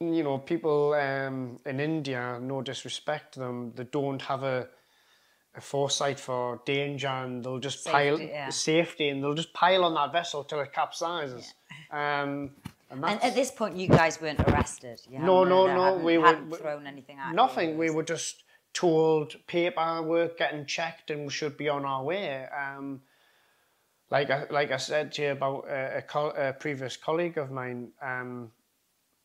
you 0.00 0.22
know 0.24 0.38
people 0.38 0.94
um, 0.94 1.58
in 1.66 1.78
India, 1.78 2.38
no 2.40 2.62
disrespect 2.62 3.34
to 3.34 3.40
them, 3.40 3.72
they 3.76 3.84
don't 3.84 4.22
have 4.22 4.42
a 4.42 4.68
a 5.56 5.60
foresight 5.60 6.20
for 6.20 6.60
danger 6.64 7.08
and 7.08 7.44
they'll 7.44 7.58
just 7.58 7.84
pile 7.84 8.16
Safety, 8.16 8.32
yeah. 8.32 8.48
safety 8.50 9.08
and 9.08 9.20
they'll 9.22 9.34
just 9.34 9.52
pile 9.52 9.82
on 9.84 9.94
that 9.94 10.12
vessel 10.12 10.44
till 10.44 10.60
it 10.60 10.72
capsizes. 10.72 11.54
Um, 11.90 12.52
and 12.88 13.04
And 13.04 13.20
at 13.24 13.34
this 13.34 13.50
point, 13.50 13.74
you 13.76 13.88
guys 13.88 14.20
weren't 14.20 14.38
arrested. 14.38 15.00
You 15.10 15.18
No, 15.18 15.42
no, 15.42 15.66
no, 15.66 15.96
we 15.96 16.18
were- 16.18 16.40
thrown 16.56 16.86
anything 16.86 17.18
at 17.18 17.30
you. 17.30 17.34
Nothing. 17.34 17.76
We 17.76 17.90
were 17.90 18.04
just 18.04 18.44
told 18.72 19.34
paperwork 19.48 20.38
getting 20.38 20.66
checked 20.66 21.10
and 21.10 21.24
we 21.24 21.30
should 21.30 21.56
be 21.56 21.68
on 21.68 21.84
our 21.84 22.04
way. 22.04 22.46
Um, 22.46 23.02
like 24.08 24.30
I 24.30 24.46
like 24.50 24.70
I 24.70 24.76
said 24.76 25.10
to 25.14 25.22
you 25.22 25.30
about 25.32 25.66
a, 25.68 25.98
a, 25.98 26.02
col- 26.02 26.34
a 26.36 26.52
previous 26.52 26.96
colleague 26.96 27.38
of 27.38 27.50
mine, 27.50 27.90
um, 28.00 28.52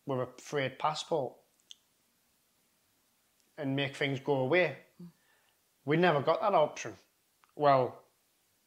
with 0.06 0.20
a 0.20 0.28
freight 0.42 0.80
passport 0.80 1.34
and 3.58 3.76
make 3.76 3.96
things 3.96 4.20
go 4.20 4.36
away. 4.36 4.78
We 5.86 5.98
never 5.98 6.22
got 6.22 6.42
that 6.42 6.54
option. 6.54 6.94
Well, 7.56 8.02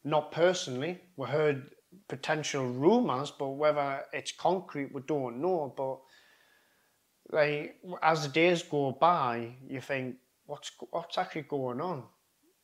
not 0.04 0.32
personally. 0.32 1.00
We 1.16 1.26
heard 1.26 1.70
potential 2.08 2.66
rumours, 2.66 3.30
but 3.30 3.48
whether 3.48 4.04
it's 4.12 4.32
concrete, 4.32 4.92
we 4.94 5.02
don't 5.02 5.40
know. 5.40 5.74
But 5.76 5.98
like 7.30 7.76
as 8.02 8.22
the 8.22 8.28
days 8.28 8.62
go 8.62 8.92
by, 8.92 9.54
you 9.66 9.80
think 9.80 10.16
what's 10.46 10.72
what's 10.90 11.18
actually 11.18 11.42
going 11.42 11.80
on, 11.80 12.04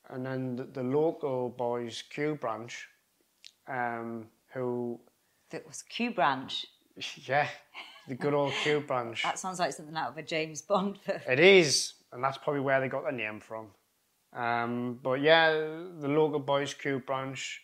and 0.08 0.24
then 0.24 0.56
the, 0.56 0.64
the 0.64 0.82
local 0.82 1.50
boys 1.50 2.02
Q 2.10 2.36
branch, 2.36 2.88
um, 3.68 4.26
who 4.52 5.00
that 5.50 5.66
was 5.66 5.82
Q 5.82 6.12
Branch, 6.12 6.66
yeah, 7.26 7.48
the 8.08 8.14
good 8.14 8.34
old 8.34 8.52
Q 8.62 8.80
branch. 8.80 9.22
that 9.22 9.38
sounds 9.38 9.58
like 9.58 9.72
something 9.72 9.96
out 9.96 10.10
of 10.10 10.18
a 10.18 10.22
James 10.22 10.62
Bond 10.62 10.98
film. 10.98 11.20
It 11.28 11.40
is, 11.40 11.94
and 12.12 12.22
that's 12.22 12.38
probably 12.38 12.60
where 12.60 12.80
they 12.80 12.88
got 12.88 13.02
their 13.02 13.12
name 13.12 13.40
from. 13.40 13.68
Um, 14.34 14.98
but 15.02 15.20
yeah, 15.20 15.52
the 15.52 16.08
local 16.08 16.40
boys 16.40 16.74
Q 16.74 17.00
branch, 17.00 17.62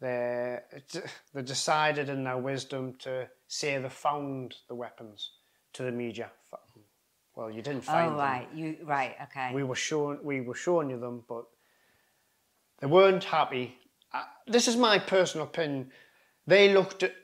they 0.00 0.58
they 1.34 1.42
decided 1.42 2.08
in 2.08 2.24
their 2.24 2.38
wisdom 2.38 2.94
to 3.00 3.28
say 3.46 3.78
they 3.78 3.88
found 3.88 4.56
the 4.68 4.74
weapons 4.74 5.30
to 5.74 5.82
the 5.82 5.92
media. 5.92 6.30
Well, 7.34 7.50
you 7.50 7.62
didn't 7.62 7.82
find 7.82 8.08
them. 8.08 8.14
Oh 8.14 8.18
them. 8.18 8.26
right, 8.26 8.48
you 8.54 8.76
right, 8.84 9.16
okay. 9.24 9.54
We 9.54 9.62
were 9.62 9.76
showing 9.76 10.18
we 10.22 10.40
were 10.40 10.54
showing 10.54 10.90
you 10.90 10.98
them, 10.98 11.24
but 11.28 11.44
they 12.80 12.86
weren't 12.86 13.24
happy. 13.24 13.76
Uh, 14.12 14.24
this 14.46 14.68
is 14.68 14.76
my 14.76 14.98
personal 14.98 15.46
opinion. 15.46 15.90
They 16.46 16.74
looked 16.74 17.02
at 17.04 17.14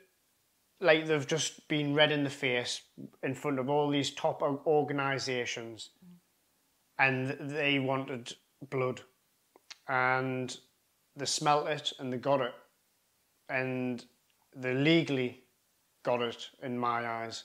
like 0.79 1.05
they've 1.05 1.27
just 1.27 1.67
been 1.67 1.93
red 1.93 2.11
in 2.11 2.23
the 2.23 2.29
face 2.29 2.81
in 3.23 3.35
front 3.35 3.59
of 3.59 3.69
all 3.69 3.89
these 3.89 4.11
top 4.11 4.41
organisations, 4.41 5.89
and 6.97 7.37
they 7.39 7.79
wanted 7.79 8.33
blood, 8.69 9.01
and 9.87 10.57
they 11.15 11.25
smelt 11.25 11.67
it 11.67 11.93
and 11.99 12.11
they 12.13 12.17
got 12.17 12.41
it, 12.41 12.53
and 13.49 14.05
they 14.55 14.73
legally 14.73 15.43
got 16.03 16.21
it 16.21 16.49
in 16.63 16.77
my 16.77 17.07
eyes. 17.07 17.43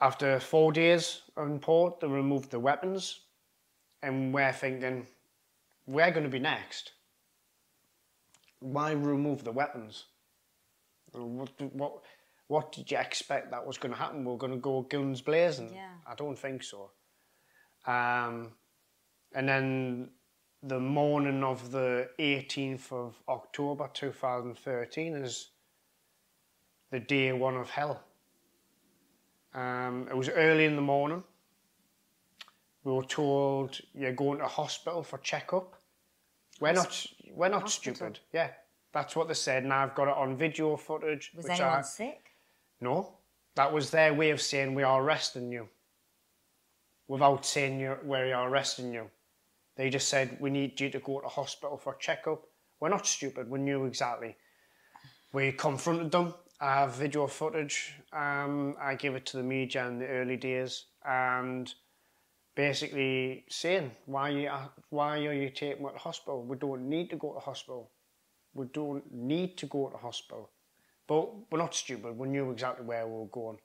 After 0.00 0.38
four 0.38 0.72
days 0.72 1.22
in 1.36 1.58
port, 1.58 2.00
they 2.00 2.06
removed 2.06 2.50
the 2.50 2.60
weapons, 2.60 3.20
and 4.02 4.32
we're 4.32 4.52
thinking, 4.52 5.06
we're 5.86 6.10
going 6.10 6.24
to 6.24 6.30
be 6.30 6.38
next. 6.38 6.92
Why 8.60 8.92
remove 8.92 9.42
the 9.42 9.52
weapons? 9.52 10.04
What, 11.16 11.50
what, 11.72 12.02
what 12.48 12.72
did 12.72 12.90
you 12.90 12.98
expect 12.98 13.50
that 13.50 13.66
was 13.66 13.78
going 13.78 13.92
to 13.92 13.98
happen? 13.98 14.24
We're 14.24 14.36
going 14.36 14.52
to 14.52 14.58
go 14.58 14.82
guns 14.82 15.20
blazing? 15.20 15.72
Yeah. 15.74 15.88
I 16.06 16.14
don't 16.14 16.38
think 16.38 16.62
so. 16.62 16.90
Um, 17.86 18.52
and 19.34 19.48
then 19.48 20.10
the 20.62 20.80
morning 20.80 21.42
of 21.44 21.70
the 21.70 22.08
18th 22.18 22.92
of 22.92 23.14
October 23.28 23.90
2013 23.92 25.14
is 25.16 25.50
the 26.90 27.00
day 27.00 27.32
one 27.32 27.56
of 27.56 27.70
hell. 27.70 28.02
Um, 29.54 30.06
it 30.10 30.16
was 30.16 30.28
early 30.28 30.64
in 30.64 30.76
the 30.76 30.82
morning. 30.82 31.22
We 32.84 32.92
were 32.92 33.04
told 33.04 33.80
you're 33.94 34.12
going 34.12 34.38
to 34.38 34.46
hospital 34.46 35.02
for 35.02 35.18
checkup. 35.18 35.74
We're 36.60 36.72
not. 36.72 37.06
We're 37.32 37.48
not 37.48 37.62
Hospital? 37.62 37.94
stupid. 37.96 38.20
Yeah, 38.32 38.50
that's 38.96 39.14
what 39.14 39.28
they 39.28 39.34
said, 39.34 39.62
and 39.62 39.74
I've 39.74 39.94
got 39.94 40.08
it 40.08 40.16
on 40.16 40.38
video 40.38 40.74
footage. 40.74 41.30
was 41.36 41.44
which 41.44 41.60
anyone 41.60 41.80
I, 41.80 41.82
sick? 41.82 42.30
no, 42.80 43.12
that 43.54 43.70
was 43.70 43.90
their 43.90 44.14
way 44.14 44.30
of 44.30 44.40
saying 44.40 44.74
we 44.74 44.84
are 44.84 45.02
arresting 45.02 45.52
you. 45.52 45.68
Without 47.06 47.44
saying 47.44 47.78
where 48.04 48.24
you 48.24 48.30
we 48.30 48.32
are 48.32 48.48
arresting 48.48 48.94
you, 48.94 49.10
they 49.76 49.90
just 49.90 50.08
said 50.08 50.38
we 50.40 50.48
need 50.48 50.80
you 50.80 50.88
to 50.88 50.98
go 51.00 51.20
to 51.20 51.28
hospital 51.28 51.76
for 51.76 51.92
a 51.92 51.98
checkup. 51.98 52.44
We're 52.80 52.88
not 52.88 53.06
stupid. 53.06 53.50
We 53.50 53.58
knew 53.58 53.84
exactly. 53.84 54.34
We 55.34 55.52
confronted 55.52 56.10
them. 56.10 56.32
I 56.58 56.72
have 56.80 56.94
video 56.94 57.26
footage. 57.26 57.92
Um, 58.14 58.76
I 58.80 58.94
gave 58.94 59.14
it 59.14 59.26
to 59.26 59.36
the 59.36 59.42
media 59.42 59.86
in 59.88 59.98
the 59.98 60.06
early 60.06 60.38
days, 60.38 60.86
and 61.04 61.72
basically 62.54 63.44
saying 63.50 63.90
why 64.06 64.30
you 64.30 64.50
why 64.88 65.18
are 65.18 65.34
you 65.34 65.50
taking 65.50 65.84
me 65.84 65.92
to 65.92 65.98
hospital? 65.98 66.42
We 66.44 66.56
don't 66.56 66.88
need 66.88 67.10
to 67.10 67.16
go 67.16 67.34
to 67.34 67.40
hospital. 67.40 67.90
We 68.56 68.66
don't 68.66 69.12
need 69.12 69.56
to 69.58 69.66
go 69.66 69.88
to 69.88 69.96
hospital. 69.96 70.50
But 71.06 71.50
we're 71.50 71.58
not 71.58 71.74
stupid. 71.74 72.18
We 72.18 72.28
knew 72.28 72.50
exactly 72.50 72.84
where 72.84 73.06
we 73.06 73.12
were 73.12 73.26
going, 73.26 73.58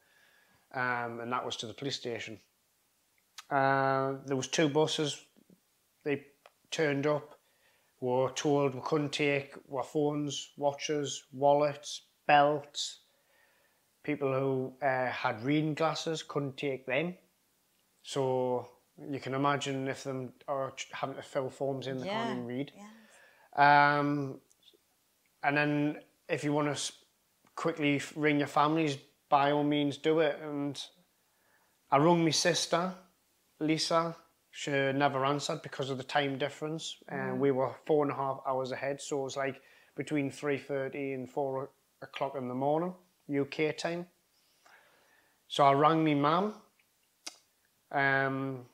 um, 0.75 1.19
and 1.21 1.31
that 1.31 1.43
was 1.45 1.55
to 1.57 1.65
the 1.67 1.73
police 1.73 1.95
station. 1.95 2.39
Uh, 3.49 4.13
there 4.25 4.37
was 4.37 4.47
two 4.47 4.69
buses. 4.69 5.25
They 6.03 6.25
turned 6.69 7.07
up. 7.07 7.39
We 7.99 8.09
were 8.09 8.31
told 8.31 8.75
we 8.75 8.81
couldn't 8.81 9.11
take 9.11 9.55
our 9.73 9.83
phones, 9.83 10.51
watches, 10.57 11.23
wallets, 11.33 12.03
belts. 12.27 12.99
People 14.03 14.33
who 14.33 14.73
uh, 14.85 15.07
had 15.07 15.43
reading 15.43 15.73
glasses 15.75 16.23
couldn't 16.23 16.57
take 16.57 16.85
them. 16.85 17.15
So 18.03 18.67
you 19.11 19.19
can 19.19 19.33
imagine 19.33 19.87
if 19.87 20.03
them 20.03 20.33
are 20.47 20.73
having 20.91 21.15
to 21.15 21.21
fill 21.21 21.49
forms 21.49 21.87
in, 21.87 21.99
they 21.99 22.07
Yeah. 22.07 22.13
can't 22.13 22.31
even 22.31 22.45
read. 22.45 22.71
Yeah. 22.75 23.99
Um, 23.99 24.39
and 25.43 25.57
then 25.57 25.97
if 26.29 26.43
you 26.43 26.53
want 26.53 26.75
to 26.75 26.93
quickly 27.55 28.01
ring 28.15 28.39
your 28.39 28.47
families, 28.47 28.97
by 29.29 29.51
all 29.51 29.63
means 29.63 29.97
do 29.97 30.19
it. 30.19 30.39
And 30.43 30.81
I 31.89 31.97
rung 31.97 32.23
my 32.23 32.31
sister, 32.31 32.93
Lisa. 33.59 34.15
She 34.51 34.71
never 34.71 35.25
answered 35.25 35.61
because 35.61 35.89
of 35.89 35.97
the 35.97 36.03
time 36.03 36.37
difference, 36.37 36.97
and 37.07 37.39
we 37.39 37.51
were 37.51 37.71
four 37.85 38.03
and 38.03 38.11
a 38.11 38.15
half 38.15 38.41
hours 38.45 38.73
ahead. 38.73 39.01
So 39.01 39.21
it 39.21 39.23
was 39.23 39.37
like 39.37 39.61
between 39.95 40.29
three 40.29 40.57
thirty 40.57 41.13
and 41.13 41.29
four 41.29 41.69
o'clock 42.01 42.35
in 42.35 42.49
the 42.49 42.53
morning, 42.53 42.93
UK 43.33 43.77
time. 43.77 44.07
So 45.47 45.63
I 45.63 45.73
rang 45.73 46.03
my 46.03 46.13
mum. 46.13 46.55
Um, 47.91 48.65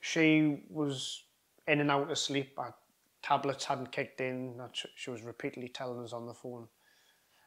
she 0.00 0.62
was 0.70 1.24
in 1.66 1.80
and 1.80 1.90
out 1.90 2.10
of 2.10 2.18
sleep. 2.18 2.56
Her 2.56 2.74
tablets 3.22 3.64
hadn't 3.64 3.92
kicked 3.92 4.20
in. 4.20 4.56
That 4.58 4.76
she 4.94 5.10
was 5.10 5.22
repeatedly 5.22 5.68
telling 5.68 6.02
us 6.02 6.12
on 6.12 6.26
the 6.26 6.34
phone. 6.34 6.68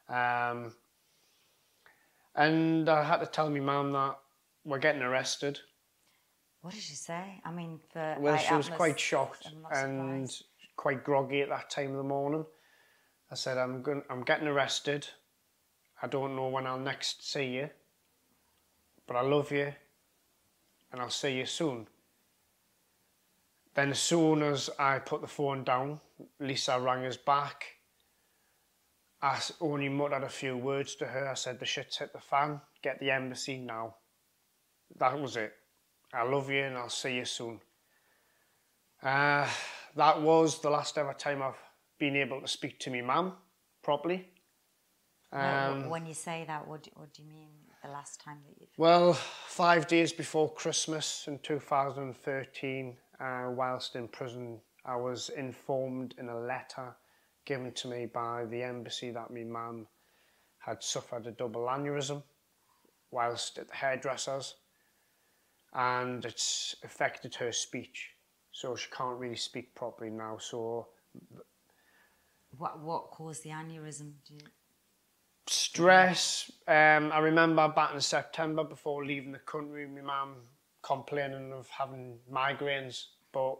Um, 0.08 0.74
and 2.34 2.88
I 2.88 3.02
had 3.02 3.20
to 3.20 3.26
tell 3.26 3.50
my 3.50 3.60
mum 3.60 3.92
that 3.92 4.18
we're 4.64 4.78
getting 4.78 5.02
arrested. 5.02 5.60
What 6.60 6.74
did 6.74 6.82
she 6.82 6.94
say? 6.94 7.40
I 7.44 7.50
mean, 7.52 7.78
for 7.92 8.16
Well, 8.18 8.34
like, 8.34 8.44
she 8.44 8.54
was 8.54 8.68
quite 8.68 8.98
shocked 8.98 9.46
and 9.70 10.28
surprised. 10.28 10.44
quite 10.76 11.04
groggy 11.04 11.42
at 11.42 11.48
that 11.48 11.70
time 11.70 11.92
of 11.92 11.96
the 11.98 12.02
morning. 12.02 12.44
I 13.30 13.34
said, 13.34 13.58
"I'm 13.58 13.82
going. 13.82 14.02
I'm 14.10 14.22
getting 14.22 14.48
arrested. 14.48 15.08
I 16.02 16.06
don't 16.08 16.36
know 16.36 16.48
when 16.48 16.66
I'll 16.66 16.78
next 16.78 17.28
see 17.30 17.46
you, 17.46 17.70
but 19.06 19.16
I 19.16 19.22
love 19.22 19.50
you, 19.50 19.72
and 20.92 21.00
I'll 21.00 21.10
see 21.10 21.36
you 21.38 21.46
soon." 21.46 21.88
Then, 23.76 23.90
as 23.90 23.98
soon 24.00 24.42
as 24.42 24.70
I 24.78 24.98
put 24.98 25.20
the 25.20 25.26
phone 25.28 25.62
down, 25.62 26.00
Lisa 26.40 26.80
rang 26.80 27.04
us 27.04 27.18
back. 27.18 27.66
I 29.20 29.38
only 29.60 29.90
muttered 29.90 30.24
a 30.24 30.30
few 30.30 30.56
words 30.56 30.94
to 30.96 31.06
her. 31.06 31.28
I 31.28 31.34
said, 31.34 31.58
"The 31.60 31.66
shit's 31.66 31.98
hit 31.98 32.14
the 32.14 32.20
fan. 32.20 32.62
Get 32.82 32.98
the 33.00 33.10
embassy 33.10 33.58
now." 33.58 33.96
That 34.96 35.20
was 35.20 35.36
it. 35.36 35.52
I 36.14 36.22
love 36.22 36.48
you, 36.50 36.64
and 36.64 36.78
I'll 36.78 36.88
see 36.88 37.16
you 37.16 37.26
soon. 37.26 37.60
Uh, 39.02 39.46
that 39.94 40.22
was 40.22 40.62
the 40.62 40.70
last 40.70 40.96
ever 40.96 41.12
time 41.12 41.42
I've 41.42 41.62
been 41.98 42.16
able 42.16 42.40
to 42.40 42.48
speak 42.48 42.80
to 42.80 42.90
my 42.90 43.02
mum 43.02 43.36
properly. 43.82 44.32
No, 45.32 45.38
Um, 45.38 45.90
when 45.90 46.06
you 46.06 46.14
say 46.14 46.44
that, 46.46 46.66
what 46.66 46.84
do, 46.84 46.90
what 46.94 47.12
do 47.12 47.22
you 47.22 47.28
mean? 47.28 47.66
the 47.86 47.92
last 47.92 48.20
time 48.20 48.38
that 48.46 48.60
you've? 48.60 48.70
Well, 48.76 49.12
five 49.12 49.86
days 49.86 50.12
before 50.12 50.52
Christmas 50.52 51.28
in 51.28 51.38
2013, 51.38 52.96
uh, 53.20 53.50
whilst 53.50 53.96
in 53.96 54.08
prison, 54.08 54.60
I 54.84 54.96
was 54.96 55.30
informed 55.30 56.14
in 56.18 56.28
a 56.28 56.38
letter 56.38 56.94
given 57.44 57.72
to 57.72 57.88
me 57.88 58.06
by 58.06 58.44
the 58.46 58.62
embassy 58.62 59.10
that 59.10 59.30
my 59.30 59.44
mum 59.44 59.86
had 60.58 60.82
suffered 60.82 61.26
a 61.26 61.30
double 61.30 61.62
aneurysm 61.62 62.22
whilst 63.10 63.58
at 63.58 63.68
the 63.68 63.74
hairdresser's 63.74 64.54
and 65.74 66.24
it's 66.24 66.74
affected 66.84 67.34
her 67.36 67.52
speech. 67.52 68.10
So 68.50 68.74
she 68.74 68.88
can't 68.90 69.18
really 69.18 69.36
speak 69.36 69.74
properly 69.74 70.10
now. 70.10 70.38
So 70.38 70.88
what 72.56 72.80
what 72.80 73.10
caused 73.10 73.44
the 73.44 73.50
aneurysm? 73.50 74.12
You... 74.28 74.38
Stress. 75.46 76.50
Um, 76.66 77.12
I 77.12 77.18
remember 77.18 77.68
back 77.68 77.94
in 77.94 78.00
September 78.00 78.64
before 78.64 79.04
leaving 79.04 79.32
the 79.32 79.38
country, 79.38 79.86
my 79.86 80.00
mum 80.00 80.36
complaining 80.86 81.52
of 81.52 81.68
having 81.68 82.18
migraines, 82.32 83.06
but 83.32 83.56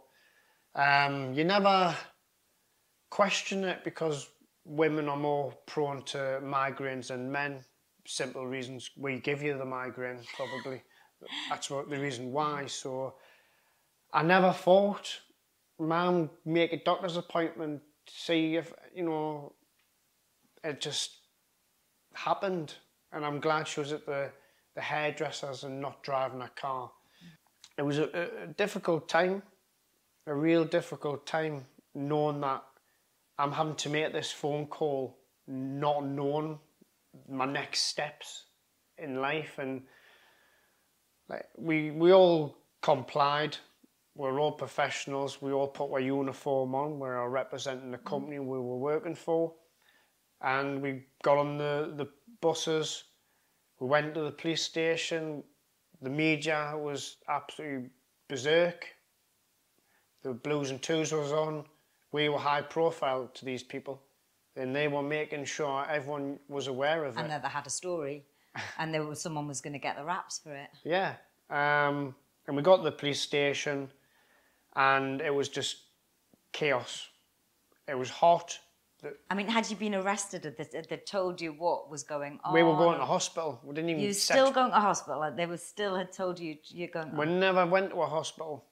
um, 0.75 1.33
you 1.33 1.43
never 1.43 1.95
question 3.09 3.63
it 3.63 3.83
because 3.83 4.29
women 4.63 5.09
are 5.09 5.17
more 5.17 5.53
prone 5.65 6.03
to 6.03 6.39
migraines 6.43 7.07
than 7.07 7.31
men. 7.31 7.63
Simple 8.05 8.47
reasons 8.47 8.91
we 8.95 9.19
give 9.19 9.41
you 9.41 9.57
the 9.57 9.65
migraine, 9.65 10.19
probably. 10.35 10.81
That's 11.49 11.69
what 11.69 11.89
the 11.89 11.99
reason 11.99 12.31
why. 12.31 12.67
So 12.67 13.15
I 14.13 14.23
never 14.23 14.53
thought, 14.53 15.19
mum, 15.79 16.29
make 16.45 16.71
a 16.71 16.83
doctor's 16.83 17.17
appointment, 17.17 17.81
see 18.07 18.55
if, 18.55 18.71
you 18.95 19.03
know, 19.03 19.53
it 20.63 20.79
just 20.79 21.17
happened. 22.13 22.75
And 23.11 23.25
I'm 23.25 23.39
glad 23.39 23.67
she 23.67 23.81
was 23.81 23.91
at 23.91 24.05
the, 24.05 24.31
the 24.75 24.81
hairdressers 24.81 25.63
and 25.63 25.81
not 25.81 26.03
driving 26.03 26.41
a 26.41 26.49
car. 26.49 26.91
It 27.77 27.83
was 27.83 27.99
a, 27.99 28.29
a 28.43 28.47
difficult 28.47 29.07
time, 29.07 29.43
a 30.25 30.33
real 30.33 30.65
difficult 30.65 31.25
time, 31.27 31.65
knowing 31.93 32.41
that 32.41 32.63
I'm 33.37 33.51
having 33.51 33.75
to 33.75 33.89
make 33.89 34.13
this 34.13 34.31
phone 34.31 34.65
call, 34.65 35.19
not 35.47 36.05
knowing 36.05 36.59
my 37.29 37.45
next 37.45 37.81
steps 37.81 38.45
in 38.97 39.21
life. 39.21 39.59
And 39.59 39.83
like 41.29 41.45
we 41.57 41.91
we 41.91 42.11
all 42.13 42.57
complied. 42.81 43.57
We're 44.15 44.39
all 44.39 44.53
professionals. 44.53 45.39
We 45.43 45.51
all 45.51 45.67
put 45.67 45.91
our 45.91 45.99
uniform 45.99 46.73
on. 46.73 46.97
We're 46.97 47.29
representing 47.29 47.91
the 47.91 47.99
company 47.99 48.39
we 48.39 48.57
were 48.57 48.77
working 48.77 49.13
for, 49.13 49.53
and 50.41 50.81
we 50.81 51.03
got 51.23 51.37
on 51.37 51.59
the 51.59 51.93
the 51.95 52.07
buses. 52.41 53.03
We 53.79 53.87
went 53.87 54.15
to 54.15 54.21
the 54.21 54.31
police 54.31 54.63
station. 54.63 55.43
The 56.01 56.09
media 56.09 56.73
was 56.75 57.17
absolutely 57.27 57.89
berserk. 58.27 58.87
The 60.23 60.33
blues 60.33 60.69
and 60.71 60.81
twos 60.81 61.11
was 61.11 61.31
on. 61.31 61.65
We 62.11 62.29
were 62.29 62.37
high 62.37 62.61
profile 62.61 63.29
to 63.33 63.45
these 63.45 63.63
people, 63.63 64.01
and 64.55 64.75
they 64.75 64.87
were 64.87 65.01
making 65.01 65.45
sure 65.45 65.85
everyone 65.89 66.39
was 66.47 66.67
aware 66.67 67.03
of 67.03 67.17
and 67.17 67.19
it. 67.19 67.21
And 67.23 67.31
that 67.31 67.43
they 67.43 67.49
had 67.49 67.67
a 67.67 67.69
story, 67.69 68.25
and 68.77 68.93
there 68.93 69.03
was 69.03 69.21
someone 69.21 69.47
was 69.47 69.61
going 69.61 69.73
to 69.73 69.79
get 69.79 69.97
the 69.97 70.03
raps 70.03 70.39
for 70.39 70.53
it. 70.53 70.69
Yeah, 70.83 71.15
um, 71.49 72.15
and 72.47 72.55
we 72.55 72.61
got 72.61 72.77
to 72.77 72.83
the 72.83 72.91
police 72.91 73.21
station, 73.21 73.89
and 74.75 75.21
it 75.21 75.33
was 75.33 75.49
just 75.49 75.77
chaos. 76.53 77.07
It 77.87 77.97
was 77.97 78.09
hot. 78.09 78.59
I 79.29 79.35
mean, 79.35 79.47
had 79.47 79.69
you 79.69 79.75
been 79.75 79.93
arrested, 79.93 80.43
had 80.43 80.57
they, 80.89 80.97
told 80.97 81.39
you 81.39 81.51
what 81.53 81.89
was 81.89 82.03
going 82.03 82.39
on? 82.43 82.53
We 82.53 82.63
were 82.63 82.75
going 82.75 82.97
to 82.97 83.05
hospital. 83.05 83.59
We 83.63 83.75
didn't 83.75 83.91
even. 83.91 84.01
You 84.01 84.13
still 84.13 84.51
going 84.51 84.71
to 84.71 84.79
hospital? 84.79 85.31
They 85.35 85.45
were 85.45 85.57
still 85.57 85.95
had 85.95 86.11
told 86.11 86.39
you 86.39 86.57
you're 86.65 86.87
going. 86.87 87.15
We 87.15 87.25
never 87.27 87.65
went 87.65 87.91
to 87.91 88.01
a 88.01 88.07
hospital. 88.07 88.65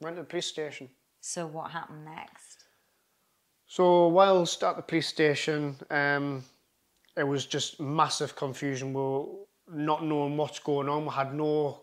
Went 0.00 0.16
to 0.16 0.22
the 0.22 0.28
police 0.28 0.46
station. 0.46 0.88
So 1.20 1.46
what 1.46 1.70
happened 1.70 2.04
next? 2.04 2.64
So 3.66 4.08
whilst 4.08 4.62
at 4.62 4.76
the 4.76 4.82
police 4.82 5.08
station, 5.08 5.76
um, 5.90 6.44
it 7.16 7.24
was 7.24 7.46
just 7.46 7.80
massive 7.80 8.36
confusion. 8.36 8.92
We 8.92 9.00
were 9.00 9.26
not 9.68 10.04
knowing 10.04 10.36
what's 10.36 10.58
going 10.58 10.88
on. 10.88 11.04
We 11.04 11.12
had 11.12 11.34
no 11.34 11.82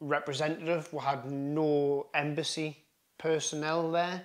representative. 0.00 0.92
We 0.92 1.00
had 1.00 1.30
no 1.30 2.08
embassy 2.14 2.84
personnel 3.18 3.90
there. 3.90 4.22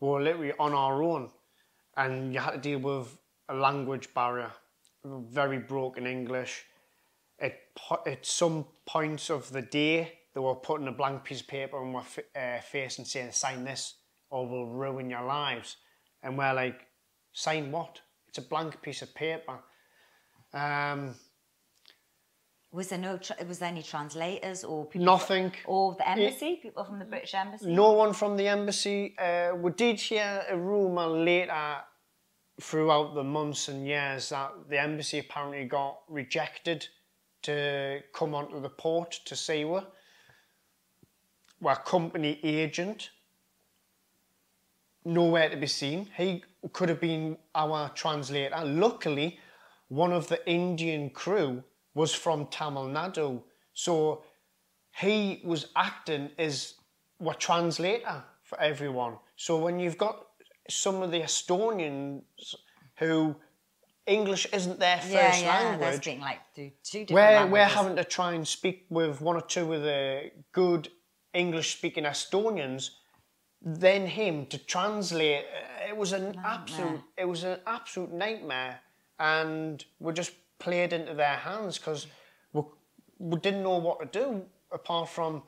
We 0.00 0.08
were 0.08 0.22
literally 0.22 0.52
on 0.58 0.74
our 0.74 1.02
own, 1.02 1.30
and 1.96 2.32
you 2.32 2.40
had 2.40 2.52
to 2.52 2.58
deal 2.58 2.78
with 2.78 3.18
a 3.48 3.54
language 3.54 4.12
barrier, 4.14 4.50
very 5.04 5.58
broken 5.58 6.06
English. 6.06 6.64
At, 7.38 7.58
at 8.06 8.24
some 8.24 8.66
points 8.86 9.30
of 9.30 9.50
the 9.50 9.62
day, 9.62 10.12
they 10.34 10.40
were 10.40 10.54
putting 10.54 10.88
a 10.88 10.92
blank 10.92 11.24
piece 11.24 11.40
of 11.40 11.48
paper 11.48 11.76
on 11.76 11.92
my 11.92 12.04
uh, 12.40 12.60
face 12.60 12.98
and 12.98 13.06
saying, 13.06 13.32
sign 13.32 13.64
this 13.64 13.94
or 14.30 14.46
we'll 14.46 14.66
ruin 14.66 15.10
your 15.10 15.24
lives. 15.24 15.76
And 16.22 16.38
we're 16.38 16.54
like, 16.54 16.86
sign 17.32 17.70
what? 17.70 18.00
It's 18.28 18.38
a 18.38 18.42
blank 18.42 18.80
piece 18.80 19.02
of 19.02 19.14
paper. 19.14 19.58
Um, 20.54 21.14
was 22.72 22.88
there 22.88 22.98
no? 22.98 23.18
Was 23.46 23.58
there 23.58 23.68
any 23.68 23.82
translators 23.82 24.64
or 24.64 24.86
people? 24.86 25.04
Nothing. 25.04 25.52
Or 25.66 25.94
the 25.94 26.08
embassy? 26.08 26.46
It, 26.46 26.62
people 26.62 26.84
from 26.84 26.98
the 26.98 27.04
British 27.04 27.34
embassy? 27.34 27.70
No 27.70 27.92
one 27.92 28.14
from 28.14 28.36
the 28.36 28.48
embassy. 28.48 29.14
Uh, 29.18 29.54
we 29.54 29.70
did 29.72 30.00
hear 30.00 30.42
a 30.48 30.56
rumour 30.56 31.06
later, 31.06 31.76
throughout 32.60 33.14
the 33.14 33.22
months 33.22 33.68
and 33.68 33.86
years, 33.86 34.30
that 34.30 34.52
the 34.70 34.80
embassy 34.80 35.18
apparently 35.18 35.66
got 35.66 35.98
rejected 36.08 36.88
to 37.42 38.00
come 38.14 38.34
onto 38.34 38.60
the 38.60 38.70
port 38.70 39.20
to 39.26 39.36
see 39.36 39.62
her. 39.62 39.86
Our 41.62 41.76
company 41.76 42.40
agent, 42.42 43.10
nowhere 45.04 45.50
to 45.50 45.56
be 45.56 45.66
seen. 45.66 46.08
He 46.16 46.42
could 46.72 46.88
have 46.88 47.00
been 47.00 47.36
our 47.54 47.90
translator. 47.90 48.64
Luckily, 48.64 49.38
one 49.88 50.12
of 50.12 50.28
the 50.28 50.48
Indian 50.48 51.10
crew 51.10 51.62
was 51.94 52.14
from 52.14 52.46
Tamil 52.46 52.84
Nadu. 52.84 53.42
So 53.74 54.24
he 55.00 55.40
was 55.44 55.68
acting 55.76 56.30
as 56.38 56.74
a 57.26 57.34
translator 57.34 58.24
for 58.42 58.60
everyone. 58.60 59.16
So 59.36 59.58
when 59.58 59.78
you've 59.78 59.98
got 59.98 60.26
some 60.68 61.02
of 61.02 61.10
the 61.10 61.20
Estonians 61.20 62.22
who 62.96 63.36
English 64.06 64.46
isn't 64.52 64.78
their 64.78 64.98
first 64.98 65.12
yeah, 65.12 65.38
yeah, 65.38 65.68
language, 65.70 66.04
being 66.04 66.20
like 66.20 66.40
two 66.54 66.70
different 66.84 67.10
we're, 67.10 67.46
we're 67.46 67.64
having 67.64 67.96
to 67.96 68.04
try 68.04 68.32
and 68.32 68.46
speak 68.46 68.86
with 68.90 69.20
one 69.20 69.36
or 69.36 69.40
two 69.42 69.72
of 69.72 69.82
the 69.82 70.30
good 70.52 70.88
English 71.32 71.76
speaking 71.76 72.04
Estonians, 72.04 72.90
then 73.60 74.06
him 74.06 74.46
to 74.46 74.58
translate. 74.58 75.44
It 75.88 75.96
was 75.96 76.12
an 76.12 76.24
nightmare. 76.24 76.44
absolute 76.44 77.00
it 77.16 77.28
was 77.28 77.44
an 77.44 77.60
absolute 77.66 78.12
nightmare. 78.12 78.80
And 79.18 79.84
we're 80.00 80.12
just 80.12 80.32
played 80.62 80.92
into 80.92 81.14
their 81.14 81.36
hands 81.36 81.78
because 81.78 82.06
we, 82.52 82.62
we 83.18 83.38
didn't 83.40 83.62
know 83.62 83.78
what 83.78 83.98
to 84.00 84.06
do 84.20 84.42
apart 84.70 85.08
from 85.08 85.42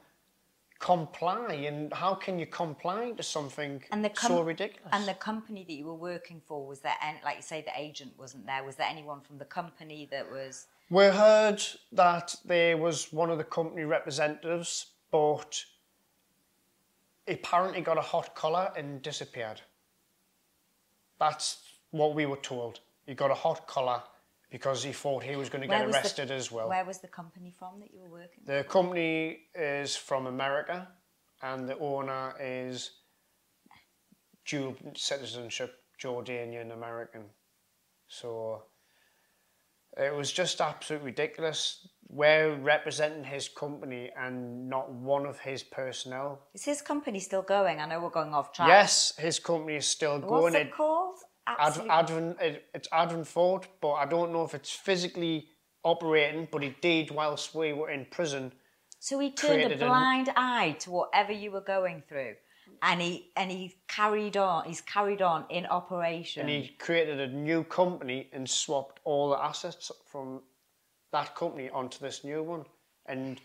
comply 0.80 1.52
and 1.68 1.92
how 1.94 2.14
can 2.14 2.38
you 2.38 2.46
comply 2.46 3.12
to 3.12 3.22
something 3.22 3.82
and 3.92 4.04
the 4.04 4.10
com- 4.10 4.32
so 4.32 4.42
ridiculous? 4.42 4.90
and 4.92 5.06
the 5.06 5.14
company 5.14 5.64
that 5.66 5.72
you 5.72 5.86
were 5.86 5.94
working 5.94 6.42
for 6.46 6.66
was 6.66 6.80
there 6.80 6.96
any, 7.00 7.18
like 7.24 7.36
you 7.36 7.42
say 7.42 7.62
the 7.62 7.80
agent 7.80 8.12
wasn't 8.18 8.44
there. 8.44 8.62
Was 8.64 8.76
there 8.76 8.88
anyone 8.88 9.20
from 9.20 9.38
the 9.38 9.44
company 9.44 10.08
that 10.10 10.30
was 10.30 10.66
we 10.90 11.04
heard 11.04 11.62
that 11.92 12.34
there 12.44 12.76
was 12.76 13.12
one 13.12 13.30
of 13.30 13.38
the 13.38 13.44
company 13.44 13.84
representatives 13.84 14.86
but 15.10 15.64
apparently 17.28 17.80
got 17.80 17.96
a 17.96 18.02
hot 18.02 18.34
collar 18.34 18.72
and 18.76 19.00
disappeared. 19.00 19.60
That's 21.18 21.58
what 21.92 22.14
we 22.14 22.26
were 22.26 22.42
told. 22.52 22.80
He 23.06 23.14
got 23.14 23.30
a 23.30 23.34
hot 23.46 23.66
collar 23.66 24.02
because 24.54 24.84
he 24.84 24.92
thought 24.92 25.24
he 25.24 25.34
was 25.34 25.48
going 25.48 25.62
to 25.62 25.66
get 25.66 25.84
arrested 25.88 26.28
the, 26.28 26.34
as 26.34 26.52
well. 26.52 26.68
Where 26.68 26.84
was 26.84 27.00
the 27.00 27.08
company 27.08 27.52
from 27.58 27.80
that 27.80 27.92
you 27.92 27.98
were 28.02 28.20
working? 28.20 28.44
The 28.46 28.62
company 28.62 29.40
is 29.52 29.96
from 29.96 30.28
America, 30.28 30.86
and 31.42 31.68
the 31.68 31.76
owner 31.80 32.36
is 32.40 32.92
dual 34.46 34.76
citizenship, 34.94 35.74
Jordanian 36.00 36.72
American. 36.72 37.22
So 38.06 38.62
it 39.96 40.14
was 40.14 40.30
just 40.30 40.60
absolutely 40.60 41.06
ridiculous. 41.06 41.88
We're 42.06 42.54
representing 42.54 43.24
his 43.24 43.48
company 43.48 44.12
and 44.16 44.68
not 44.68 44.88
one 44.92 45.26
of 45.26 45.40
his 45.40 45.64
personnel. 45.64 46.46
Is 46.54 46.64
his 46.64 46.80
company 46.80 47.18
still 47.18 47.42
going? 47.42 47.80
I 47.80 47.86
know 47.86 48.00
we're 48.00 48.10
going 48.10 48.32
off 48.32 48.52
track. 48.52 48.68
Yes, 48.68 49.14
his 49.18 49.40
company 49.40 49.74
is 49.78 49.86
still 49.88 50.20
going. 50.20 50.42
What's 50.42 50.54
it 50.54 50.72
called? 50.72 51.18
Ad, 51.46 51.74
AdvanFort, 51.74 52.40
it, 52.40 52.64
it's 52.74 52.88
AdvanFort 52.88 53.64
but 53.80 53.92
I 53.92 54.06
don't 54.06 54.32
know 54.32 54.44
if 54.44 54.54
it's 54.54 54.70
physically 54.70 55.48
operating, 55.82 56.48
but 56.50 56.64
it 56.64 56.80
did 56.80 57.10
whilst 57.10 57.54
we 57.54 57.72
were 57.72 57.90
in 57.90 58.06
prison. 58.06 58.52
So 58.98 59.18
he 59.18 59.32
turned 59.32 59.70
a 59.70 59.76
blind 59.76 60.28
an, 60.28 60.34
eye 60.36 60.76
to 60.80 60.90
whatever 60.90 61.32
you 61.32 61.50
were 61.50 61.60
going 61.60 62.02
through, 62.08 62.34
and 62.82 63.00
he 63.02 63.30
and 63.36 63.50
he 63.50 63.74
carried 63.86 64.36
on. 64.36 64.64
He's 64.64 64.80
carried 64.80 65.20
on 65.20 65.44
in 65.50 65.66
operation. 65.66 66.40
And 66.42 66.50
he 66.50 66.68
created 66.78 67.20
a 67.20 67.28
new 67.28 67.64
company 67.64 68.30
and 68.32 68.48
swapped 68.48 69.00
all 69.04 69.30
the 69.30 69.42
assets 69.42 69.92
from 70.06 70.40
that 71.12 71.34
company 71.34 71.68
onto 71.68 71.98
this 71.98 72.24
new 72.24 72.42
one. 72.42 72.64
And 73.06 73.40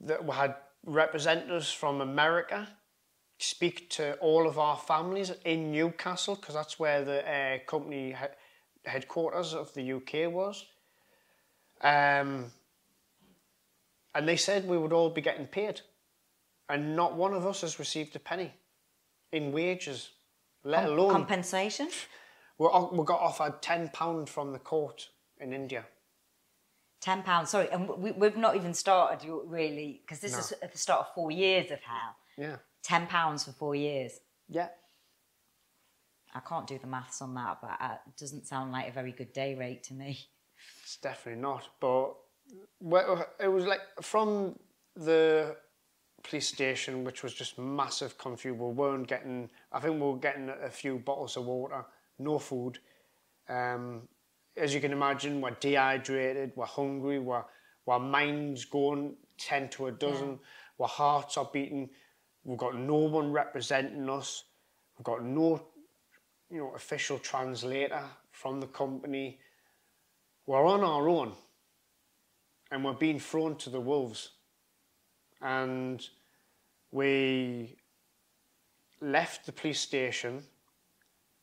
that 0.00 0.24
we 0.24 0.32
had 0.32 0.56
representatives 0.84 1.70
from 1.70 2.00
America 2.00 2.68
speak 3.42 3.90
to 3.90 4.14
all 4.16 4.46
of 4.46 4.58
our 4.58 4.76
families 4.76 5.32
in 5.44 5.72
Newcastle 5.72 6.36
because 6.36 6.54
that's 6.54 6.78
where 6.78 7.04
the 7.04 7.28
uh, 7.28 7.58
company 7.66 8.12
he- 8.12 8.90
headquarters 8.90 9.52
of 9.54 9.72
the 9.74 9.92
UK 9.94 10.32
was. 10.32 10.64
Um, 11.80 12.52
and 14.14 14.28
they 14.28 14.36
said 14.36 14.68
we 14.68 14.78
would 14.78 14.92
all 14.92 15.10
be 15.10 15.20
getting 15.20 15.46
paid, 15.46 15.80
and 16.68 16.94
not 16.94 17.16
one 17.16 17.32
of 17.34 17.46
us 17.46 17.62
has 17.62 17.78
received 17.78 18.14
a 18.14 18.18
penny 18.18 18.52
in 19.32 19.52
wages, 19.52 20.10
let 20.64 20.84
Com- 20.84 20.92
alone 20.92 21.10
compensation. 21.10 21.88
we 22.58 22.66
we 22.92 23.04
got 23.04 23.20
offered 23.20 23.60
ten 23.62 23.88
pound 23.88 24.28
from 24.28 24.52
the 24.52 24.58
court 24.58 25.08
in 25.40 25.52
India. 25.52 25.84
Ten 27.00 27.22
pounds. 27.22 27.50
Sorry, 27.50 27.68
and 27.72 27.88
we, 27.88 28.12
we've 28.12 28.36
not 28.36 28.54
even 28.54 28.74
started 28.74 29.26
really 29.46 30.02
because 30.02 30.20
this 30.20 30.32
No. 30.34 30.38
is 30.38 30.52
at 30.62 30.70
the 30.72 30.78
start 30.78 31.00
of 31.08 31.14
four 31.14 31.30
years 31.32 31.70
of 31.72 31.80
hell. 31.80 32.14
Yeah, 32.38 32.56
Ten 32.82 33.06
pounds 33.06 33.44
for 33.44 33.52
four 33.52 33.74
years. 33.74 34.20
yeah. 34.48 34.68
I 36.34 36.40
can't 36.40 36.66
do 36.66 36.78
the 36.78 36.86
maths 36.86 37.20
on 37.20 37.34
that, 37.34 37.58
but 37.60 37.76
uh, 37.78 37.96
it 38.06 38.16
doesn't 38.16 38.46
sound 38.46 38.72
like 38.72 38.88
a 38.88 38.92
very 38.92 39.12
good 39.12 39.34
day 39.34 39.54
rate 39.54 39.82
to 39.84 39.94
me. 39.94 40.18
It's 40.82 40.96
definitely 40.96 41.42
not. 41.42 41.68
But 41.78 42.14
well, 42.80 43.26
it 43.38 43.48
was 43.48 43.66
like 43.66 43.80
from 44.00 44.58
the 44.96 45.56
police 46.22 46.48
station, 46.48 47.04
which 47.04 47.22
was 47.22 47.34
just 47.34 47.58
massive 47.58 48.16
confusion. 48.16 48.58
We 48.58 48.72
weren't 48.72 49.08
getting. 49.08 49.50
I 49.72 49.80
think 49.80 49.94
we 49.94 50.06
were 50.06 50.16
getting 50.16 50.48
a 50.48 50.70
few 50.70 50.98
bottles 50.98 51.36
of 51.36 51.44
water, 51.44 51.84
no 52.18 52.38
food. 52.38 52.78
Um, 53.48 54.08
as 54.56 54.74
you 54.74 54.80
can 54.80 54.92
imagine, 54.92 55.40
we're 55.40 55.56
dehydrated, 55.60 56.52
we're 56.56 56.66
hungry, 56.66 57.18
we're, 57.18 57.44
our 57.88 57.98
minds 58.00 58.64
going 58.64 59.16
ten 59.38 59.68
to 59.70 59.88
a 59.88 59.92
dozen. 59.92 60.38
Our 60.80 60.88
hearts 60.88 61.36
are 61.36 61.48
beating. 61.52 61.90
We've 62.44 62.58
got 62.58 62.76
no 62.76 62.96
one 62.96 63.32
representing 63.32 64.08
us. 64.08 64.44
We've 64.98 65.04
got 65.04 65.24
no, 65.24 65.62
you 66.50 66.58
know, 66.58 66.72
official 66.74 67.18
translator 67.18 68.04
from 68.30 68.60
the 68.60 68.66
company. 68.66 69.38
We're 70.46 70.66
on 70.66 70.82
our 70.82 71.08
own 71.08 71.34
and 72.70 72.84
we're 72.84 72.94
being 72.94 73.20
thrown 73.20 73.56
to 73.56 73.70
the 73.70 73.80
wolves. 73.80 74.30
And 75.40 76.06
we 76.90 77.76
left 79.00 79.46
the 79.46 79.52
police 79.52 79.80
station, 79.80 80.44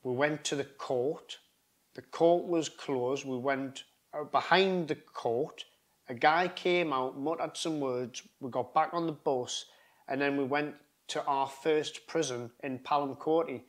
we 0.04 0.14
went 0.14 0.44
to 0.46 0.56
the 0.56 0.64
court, 0.64 1.38
the 1.94 2.02
court 2.02 2.46
was 2.46 2.70
closed, 2.70 3.26
we 3.26 3.38
went 3.38 3.84
uh, 4.14 4.24
behind 4.24 4.88
the 4.88 4.96
court, 4.96 5.66
a 6.08 6.14
guy 6.14 6.48
came 6.48 6.94
out, 6.94 7.20
muttered 7.20 7.58
some 7.58 7.80
words, 7.80 8.24
we 8.40 8.50
got 8.50 8.74
back 8.74 8.90
on 8.94 9.06
the 9.06 9.12
bus, 9.12 9.66
and 10.08 10.22
then 10.22 10.38
we 10.38 10.46
went 10.46 10.74
to 11.10 11.24
our 11.26 11.48
first 11.48 12.08
prison 12.08 12.52
in 12.64 12.80
Palm 12.80 13.16
County. 13.16 13.66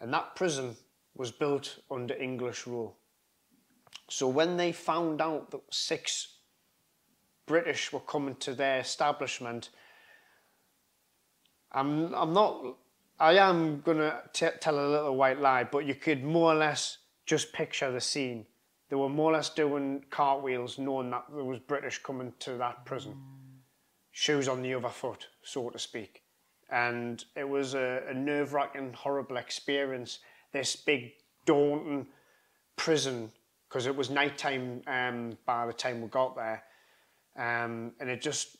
And 0.00 0.12
that 0.12 0.36
prison 0.36 0.76
was 1.14 1.30
built 1.30 1.78
under 1.90 2.14
English 2.14 2.66
rule. 2.66 2.96
So 4.08 4.28
when 4.28 4.56
they 4.56 4.72
found 4.72 5.20
out 5.20 5.50
that 5.50 5.62
six 5.70 6.38
British 7.46 7.92
were 7.92 8.00
coming 8.00 8.36
to 8.36 8.54
their 8.54 8.80
establishment, 8.80 9.70
I'm 11.72 12.14
I'm 12.14 12.32
not. 12.32 12.76
I 13.20 13.34
am 13.34 13.80
gonna 13.80 14.20
t- 14.32 14.46
tell 14.60 14.78
a 14.78 14.88
little 14.88 15.16
white 15.16 15.40
lie, 15.40 15.64
but 15.64 15.84
you 15.84 15.94
could 15.94 16.22
more 16.22 16.52
or 16.52 16.56
less 16.56 16.98
just 17.26 17.52
picture 17.52 17.90
the 17.90 18.00
scene. 18.00 18.46
They 18.88 18.96
were 18.96 19.08
more 19.08 19.32
or 19.32 19.34
less 19.34 19.50
doing 19.50 20.04
cartwheels, 20.08 20.78
knowing 20.78 21.10
that 21.10 21.24
there 21.34 21.44
was 21.44 21.58
British 21.58 21.98
coming 22.02 22.32
to 22.40 22.52
that 22.54 22.86
prison, 22.86 23.16
shoes 24.12 24.48
on 24.48 24.62
the 24.62 24.72
other 24.74 24.88
foot, 24.88 25.26
so 25.42 25.68
to 25.68 25.78
speak. 25.78 26.22
And 26.70 27.24
it 27.34 27.48
was 27.48 27.74
a, 27.74 28.02
a 28.08 28.14
nerve-wracking, 28.14 28.92
horrible 28.92 29.36
experience. 29.36 30.18
This 30.52 30.76
big, 30.76 31.12
daunting 31.46 32.06
prison 32.76 33.32
because 33.68 33.86
it 33.86 33.94
was 33.94 34.08
nighttime 34.08 34.82
um, 34.86 35.36
by 35.44 35.66
the 35.66 35.72
time 35.72 36.00
we 36.00 36.08
got 36.08 36.34
there, 36.34 36.62
um, 37.36 37.92
and 38.00 38.08
it 38.08 38.22
just 38.22 38.56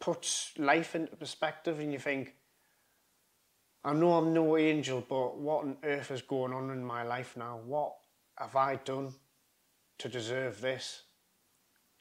puts 0.00 0.52
life 0.58 0.96
into 0.96 1.14
perspective, 1.14 1.78
and 1.78 1.92
you 1.92 1.98
think, 1.98 2.34
I 3.84 3.92
know 3.92 4.14
I'm 4.14 4.34
no 4.34 4.56
angel, 4.56 5.04
but 5.08 5.38
what 5.38 5.64
on 5.64 5.76
earth 5.84 6.10
is 6.10 6.22
going 6.22 6.52
on 6.52 6.70
in 6.70 6.84
my 6.84 7.02
life 7.02 7.36
now? 7.36 7.60
What 7.64 7.94
have 8.36 8.56
I 8.56 8.76
done 8.76 9.14
to 9.98 10.08
deserve 10.08 10.60
this? 10.60 11.02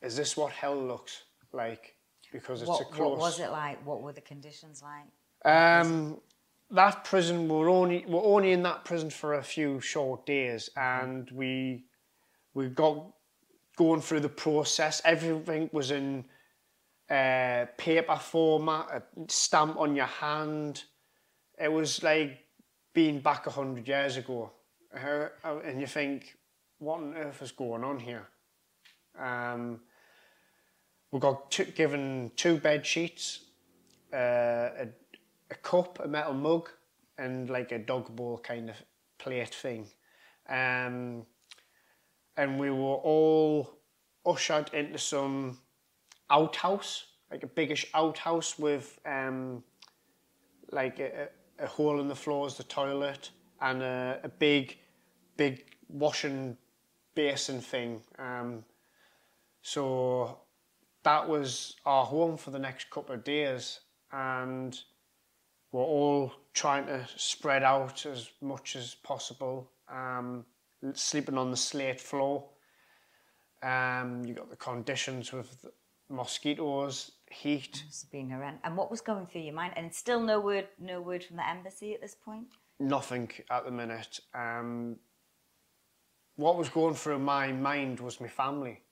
Is 0.01 0.17
this 0.17 0.35
what 0.35 0.51
hell 0.51 0.75
looks 0.75 1.23
like? 1.53 1.95
Because 2.31 2.61
it's 2.61 2.69
a 2.69 2.71
What, 2.71 2.91
close. 2.91 3.09
what 3.09 3.17
was 3.19 3.39
it 3.39 3.49
like? 3.51 3.83
What 3.85 4.01
were 4.01 4.13
the 4.13 4.21
conditions 4.21 4.83
like? 4.83 5.51
Um, 5.51 6.19
that 6.71 7.03
prison 7.03 7.47
we 7.49 7.55
were 7.55 7.69
only 7.69 8.05
we 8.05 8.13
were 8.13 8.23
only 8.23 8.51
in 8.51 8.61
that 8.63 8.85
prison 8.85 9.09
for 9.09 9.35
a 9.35 9.43
few 9.43 9.79
short 9.79 10.25
days, 10.25 10.69
and 10.75 11.29
we 11.31 11.85
we 12.53 12.67
got 12.69 12.97
going 13.77 14.01
through 14.01 14.19
the 14.19 14.29
process. 14.29 15.01
Everything 15.05 15.69
was 15.71 15.89
in 15.91 16.25
uh, 17.09 17.65
paper 17.77 18.17
format, 18.17 18.85
a 18.91 19.01
stamp 19.31 19.77
on 19.77 19.95
your 19.95 20.05
hand. 20.05 20.83
It 21.57 21.71
was 21.71 22.03
like 22.03 22.45
being 22.93 23.19
back 23.21 23.47
a 23.47 23.51
hundred 23.51 23.87
years 23.87 24.17
ago, 24.17 24.51
Uh, 24.93 25.29
and 25.63 25.79
you 25.81 25.87
think, 25.87 26.37
what 26.79 26.97
on 26.99 27.15
earth 27.15 27.41
is 27.41 27.51
going 27.51 27.83
on 27.83 27.99
here? 27.99 28.27
Um, 29.17 29.81
we 31.11 31.19
got 31.19 31.49
two, 31.51 31.65
given 31.65 32.31
two 32.35 32.57
bed 32.57 32.85
sheets, 32.85 33.39
uh, 34.13 34.17
a, 34.17 34.87
a 35.49 35.55
cup, 35.55 35.99
a 36.03 36.07
metal 36.07 36.33
mug, 36.33 36.69
and 37.17 37.49
like 37.49 37.71
a 37.71 37.79
dog 37.79 38.15
bowl 38.15 38.37
kind 38.37 38.69
of 38.69 38.75
plate 39.17 39.53
thing. 39.53 39.87
Um, 40.47 41.25
and 42.37 42.59
we 42.59 42.69
were 42.71 42.95
all 42.95 43.69
ushered 44.25 44.73
into 44.73 44.97
some 44.97 45.59
outhouse, 46.29 47.05
like 47.31 47.43
a 47.43 47.47
biggish 47.47 47.85
outhouse 47.93 48.57
with 48.57 48.99
um, 49.05 49.63
like 50.71 50.99
a, 50.99 51.29
a, 51.59 51.67
hole 51.67 51.99
in 51.99 52.07
the 52.07 52.15
floor 52.15 52.45
as 52.45 52.55
the 52.55 52.63
toilet 52.63 53.31
and 53.61 53.81
a, 53.81 54.19
a 54.23 54.29
big, 54.29 54.77
big 55.35 55.65
washing 55.89 56.55
basin 57.15 57.59
thing. 57.59 58.01
Um, 58.17 58.63
so 59.61 60.39
that 61.09 61.27
was 61.27 61.75
our 61.87 62.05
home 62.05 62.37
for 62.37 62.51
the 62.51 62.59
next 62.59 62.91
couple 62.91 63.15
of 63.15 63.23
days, 63.23 63.79
and 64.11 64.79
we're 65.71 65.81
all 65.81 66.31
trying 66.53 66.85
to 66.85 67.07
spread 67.15 67.63
out 67.63 68.05
as 68.05 68.29
much 68.41 68.75
as 68.75 68.95
possible. 69.03 69.71
Um, 69.91 70.45
sleeping 70.93 71.35
on 71.37 71.49
the 71.49 71.57
slate 71.57 71.99
floor. 71.99 72.45
Um, 73.63 74.23
you 74.23 74.35
got 74.35 74.51
the 74.51 74.55
conditions 74.55 75.33
with 75.33 75.61
the 75.63 75.71
mosquitoes, 76.09 77.11
heat. 77.31 77.83
Have 77.87 78.11
been 78.11 78.29
horrendous. 78.29 78.61
And 78.63 78.77
what 78.77 78.91
was 78.91 79.01
going 79.01 79.25
through 79.25 79.41
your 79.41 79.55
mind? 79.55 79.73
And 79.77 79.91
still 79.91 80.21
no 80.21 80.39
word, 80.39 80.67
no 80.79 81.01
word 81.01 81.23
from 81.23 81.37
the 81.37 81.47
embassy 81.49 81.95
at 81.95 82.01
this 82.01 82.15
point. 82.23 82.49
Nothing 82.79 83.31
at 83.49 83.65
the 83.65 83.71
minute. 83.71 84.19
Um, 84.35 84.97
what 86.35 86.55
was 86.55 86.69
going 86.69 86.93
through 86.93 87.19
my 87.19 87.51
mind 87.51 87.99
was 87.99 88.21
my 88.21 88.27
family. 88.27 88.83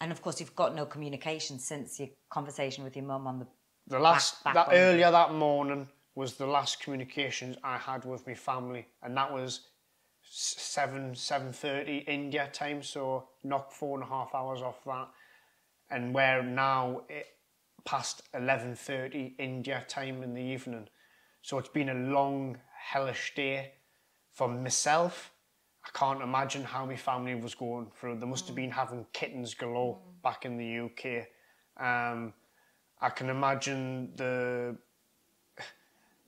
And 0.00 0.12
of 0.12 0.20
course, 0.22 0.40
you've 0.40 0.56
got 0.56 0.74
no 0.74 0.86
communication 0.86 1.58
since 1.58 1.98
your 1.98 2.08
conversation 2.30 2.84
with 2.84 2.96
your 2.96 3.04
mum 3.04 3.26
on 3.26 3.38
the. 3.38 3.46
The 3.86 3.98
last 3.98 4.42
back 4.44 4.54
that 4.54 4.68
on- 4.68 4.74
earlier 4.74 5.10
that 5.10 5.32
morning 5.32 5.88
was 6.14 6.34
the 6.34 6.46
last 6.46 6.80
communications 6.80 7.56
I 7.62 7.76
had 7.76 8.04
with 8.04 8.26
my 8.26 8.34
family, 8.34 8.86
and 9.02 9.16
that 9.16 9.32
was 9.32 9.68
seven 10.22 11.14
seven 11.14 11.52
thirty 11.52 11.98
India 11.98 12.48
time. 12.52 12.82
So 12.82 13.28
knock 13.42 13.72
four 13.72 13.98
and 13.98 14.04
a 14.04 14.08
half 14.08 14.34
hours 14.34 14.62
off 14.62 14.82
that, 14.84 15.08
and 15.90 16.14
we're 16.14 16.42
now 16.42 17.02
it, 17.08 17.26
past 17.84 18.22
eleven 18.32 18.74
thirty 18.74 19.34
India 19.38 19.84
time 19.88 20.22
in 20.22 20.34
the 20.34 20.42
evening. 20.42 20.88
So 21.42 21.58
it's 21.58 21.68
been 21.68 21.90
a 21.90 21.94
long 21.94 22.58
hellish 22.90 23.34
day 23.34 23.72
for 24.32 24.48
myself. 24.48 25.30
I 25.84 25.98
can't 25.98 26.22
imagine 26.22 26.64
how 26.64 26.86
my 26.86 26.96
family 26.96 27.34
was 27.34 27.54
going 27.54 27.90
through. 27.98 28.18
They 28.18 28.26
must 28.26 28.46
have 28.46 28.56
been 28.56 28.70
having 28.70 29.06
kittens 29.12 29.54
galore 29.54 29.98
back 30.22 30.44
in 30.46 30.56
the 30.56 30.80
UK. 30.86 31.26
Um, 31.76 32.32
I 33.00 33.10
can 33.10 33.28
imagine 33.28 34.12
the 34.16 34.76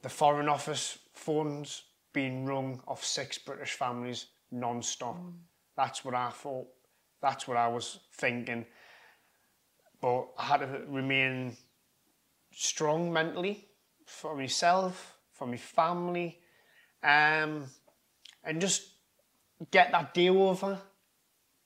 the 0.03 0.09
Foreign 0.09 0.49
Office 0.49 0.99
phones 1.15 1.83
being 2.13 2.45
rung 2.45 2.81
off 2.87 3.05
six 3.05 3.39
British 3.39 3.73
families 3.73 4.27
non-stop. 4.51 5.17
That's 5.77 6.05
what 6.05 6.15
I 6.15 6.31
thought. 6.31 6.69
That's 7.21 7.49
what 7.49 7.57
I 7.57 7.69
was 7.69 7.99
thinking. 8.13 8.67
But 10.01 10.29
I 10.39 10.45
had 10.45 10.61
to 10.61 10.83
remain 10.89 11.57
strong 12.53 13.13
mentally 13.13 13.69
for 14.05 14.37
myself, 14.37 15.17
for 15.33 15.47
my 15.47 15.57
family, 15.57 16.41
um, 17.03 17.65
and 18.45 18.61
just 18.61 18.96
get 19.71 19.91
that 19.93 20.15
day 20.15 20.29
over. 20.29 20.81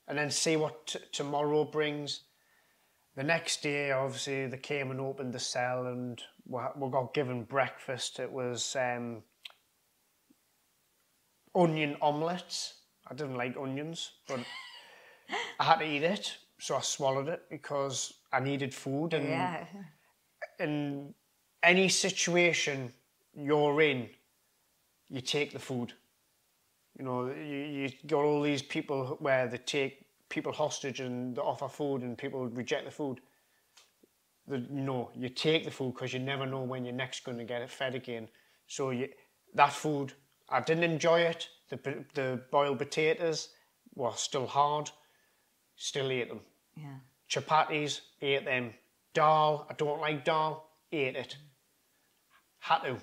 and 0.08 0.18
then 0.18 0.30
see 0.30 0.56
what 0.56 0.86
t- 0.88 0.98
tomorrow 1.12 1.64
brings. 1.64 2.22
The 3.14 3.22
next 3.22 3.62
day, 3.62 3.92
obviously, 3.92 4.48
they 4.48 4.56
came 4.56 4.90
and 4.90 5.00
opened 5.00 5.32
the 5.32 5.38
cell, 5.38 5.86
and 5.86 6.20
we, 6.46 6.60
we 6.76 6.90
got 6.90 7.14
given 7.14 7.44
breakfast. 7.44 8.18
It 8.18 8.32
was 8.32 8.74
um, 8.76 9.22
onion 11.54 11.96
omelettes. 12.02 12.74
I 13.08 13.14
didn't 13.14 13.36
like 13.36 13.56
onions, 13.56 14.10
but 14.26 14.40
I 15.60 15.64
had 15.64 15.78
to 15.78 15.84
eat 15.86 16.02
it, 16.02 16.36
so 16.58 16.76
I 16.76 16.80
swallowed 16.80 17.28
it 17.28 17.42
because 17.50 18.12
I 18.32 18.40
needed 18.40 18.74
food. 18.74 19.14
And 19.14 19.28
Yeah. 19.28 19.64
in 20.58 21.14
any 21.62 21.88
situation 21.88 22.92
you're 23.32 23.80
in, 23.80 24.08
you 25.08 25.20
take 25.20 25.52
the 25.52 25.58
food. 25.58 25.92
You 27.00 27.06
know, 27.06 27.28
you, 27.30 27.56
you 27.56 27.90
got 28.06 28.24
all 28.24 28.42
these 28.42 28.60
people 28.60 29.16
where 29.20 29.48
they 29.48 29.56
take 29.56 30.04
people 30.28 30.52
hostage 30.52 31.00
and 31.00 31.34
they 31.34 31.40
offer 31.40 31.66
food 31.66 32.02
and 32.02 32.18
people 32.18 32.46
reject 32.48 32.84
the 32.84 32.90
food. 32.90 33.22
The, 34.46 34.58
no, 34.68 35.10
you 35.16 35.30
take 35.30 35.64
the 35.64 35.70
food 35.70 35.94
because 35.94 36.12
you 36.12 36.18
never 36.18 36.44
know 36.44 36.60
when 36.60 36.84
you're 36.84 36.92
next 36.94 37.24
going 37.24 37.38
to 37.38 37.44
get 37.44 37.62
it 37.62 37.70
fed 37.70 37.94
again. 37.94 38.28
So 38.66 38.90
you, 38.90 39.08
that 39.54 39.72
food, 39.72 40.12
I 40.50 40.60
didn't 40.60 40.84
enjoy 40.84 41.20
it. 41.20 41.48
The, 41.70 42.04
the 42.12 42.42
boiled 42.50 42.76
potatoes 42.78 43.48
were 43.94 44.12
still 44.14 44.46
hard, 44.46 44.90
still 45.76 46.10
ate 46.10 46.28
them 46.28 46.40
Yeah. 46.76 46.96
chapatis, 47.30 48.00
ate 48.20 48.44
them. 48.44 48.74
Dal, 49.14 49.66
I 49.70 49.72
don't 49.72 50.00
like 50.02 50.22
dal, 50.26 50.68
ate 50.92 51.16
it. 51.16 51.36
Had 52.58 52.80
to. 52.80 52.96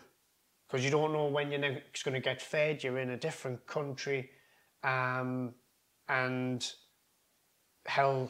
Because 0.68 0.84
you 0.84 0.92
don't 0.92 1.14
know 1.14 1.28
when 1.28 1.52
you're 1.52 1.62
next 1.62 2.04
going 2.04 2.16
to 2.16 2.20
get 2.20 2.42
fed. 2.42 2.84
You're 2.84 3.00
in 3.00 3.12
a 3.12 3.18
different 3.18 3.66
country. 3.66 4.32
Um, 4.84 5.54
and 6.10 6.70
hell, 7.86 8.30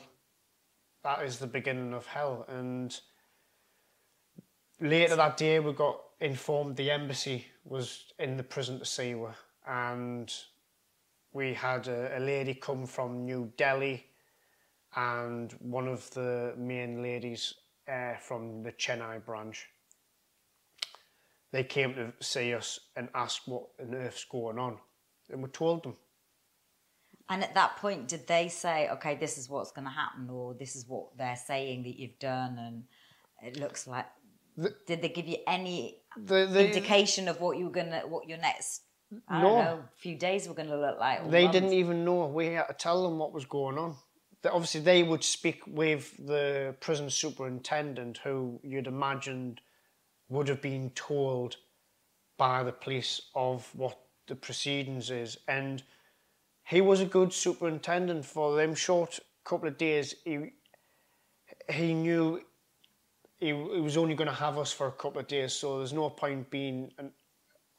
that 1.04 1.24
is 1.24 1.40
the 1.40 1.48
beginning 1.48 1.94
of 1.94 2.06
hell. 2.06 2.46
And 2.48 2.98
later 4.80 5.16
that 5.16 5.38
day, 5.38 5.60
we 5.60 5.74
got 5.74 6.00
informed 6.20 6.76
the 6.76 6.92
embassy 6.92 7.46
was 7.64 8.06
in 8.20 8.38
the 8.38 8.44
prison 8.44 8.80
to 8.80 8.86
see 8.86 9.12
her. 9.12 9.36
And 9.66 10.34
we 11.34 11.54
had 11.54 11.88
a, 11.88 12.18
a 12.18 12.20
lady 12.20 12.54
come 12.54 12.86
from 12.86 13.26
New 13.26 13.52
Delhi 13.58 14.06
and 14.96 15.52
one 15.60 15.88
of 15.88 16.10
the 16.12 16.54
main 16.58 17.02
ladies 17.02 17.54
uh, 17.88 18.16
from 18.16 18.64
the 18.64 18.72
Chennai 18.72 19.24
branch. 19.24 19.68
They 21.52 21.64
came 21.64 21.94
to 21.96 22.14
see 22.20 22.54
us 22.54 22.80
and 22.96 23.10
asked 23.16 23.48
what 23.48 23.64
on 23.80 23.96
earth's 23.96 24.26
going 24.26 24.60
on, 24.60 24.78
and 25.30 25.42
we 25.42 25.50
told 25.50 25.84
them. 25.84 25.96
And 27.30 27.44
at 27.44 27.54
that 27.56 27.78
point, 27.78 28.08
did 28.08 28.26
they 28.28 28.48
say, 28.48 28.90
okay, 28.90 29.16
this 29.16 29.38
is 29.38 29.50
what's 29.50 29.72
going 29.72 29.86
to 29.86 29.92
happen, 29.94 30.30
or 30.30 30.54
this 30.54 30.76
is 30.76 30.86
what 30.88 31.18
they're 31.18 31.36
saying 31.36 31.84
that 31.84 31.98
you've 32.00 32.20
done, 32.20 32.58
and 32.58 32.84
it 33.42 33.60
looks 33.60 33.88
like. 33.88 34.06
did 34.88 35.02
they 35.02 35.10
give 35.10 35.28
you 35.28 35.38
any 35.48 36.02
The, 36.18 36.46
the, 36.48 36.66
indication 36.66 37.28
of 37.28 37.40
what 37.42 37.58
you 37.58 37.66
were 37.66 37.72
gonna, 37.72 38.02
what 38.08 38.28
your 38.28 38.40
next, 38.40 38.82
I 39.28 39.42
No. 39.42 39.48
don't 39.50 39.58
know, 39.66 39.84
few 39.96 40.16
days 40.18 40.48
were 40.48 40.54
going 40.56 40.70
to 40.70 40.78
look 40.80 41.00
like? 41.00 41.30
they 41.30 41.44
months? 41.44 41.54
didn't 41.60 41.74
even 41.74 42.04
know. 42.06 42.26
We 42.28 42.48
had 42.48 42.68
to 42.68 42.74
tell 42.74 43.04
them 43.04 43.18
what 43.20 43.34
was 43.34 43.46
going 43.46 43.78
on. 43.78 43.96
That 44.44 44.54
obviously, 44.54 44.82
they 44.82 45.04
would 45.04 45.24
speak 45.24 45.62
with 45.68 46.16
the 46.26 46.76
prison 46.80 47.10
superintendent, 47.10 48.20
who 48.24 48.60
you'd 48.64 48.88
imagined 48.88 49.62
would 50.30 50.48
have 50.48 50.62
been 50.62 50.90
told 50.92 51.58
by 52.38 52.64
the 52.64 52.72
police 52.72 53.22
of 53.36 53.70
what 53.74 53.98
the 54.28 54.36
proceedings 54.36 55.10
is. 55.10 55.38
And 55.48 55.84
he 56.64 56.82
was 56.82 57.00
a 57.00 57.06
good 57.06 57.34
superintendent 57.34 58.26
for 58.26 58.56
them 58.56 58.76
short 58.76 59.20
couple 59.48 59.70
of 59.70 59.78
days. 59.78 60.16
He 60.26 60.52
he 61.70 61.94
knew 61.94 62.42
he, 63.40 63.48
he 63.48 63.54
was 63.54 63.98
only 63.98 64.16
going 64.16 64.30
to 64.30 64.34
have 64.34 64.58
us 64.58 64.72
for 64.72 64.88
a 64.88 64.92
couple 64.92 65.22
of 65.22 65.28
days, 65.28 65.54
so 65.54 65.78
there's 65.78 65.94
no 65.94 66.10
point 66.10 66.50
being 66.50 66.92
an 66.98 67.12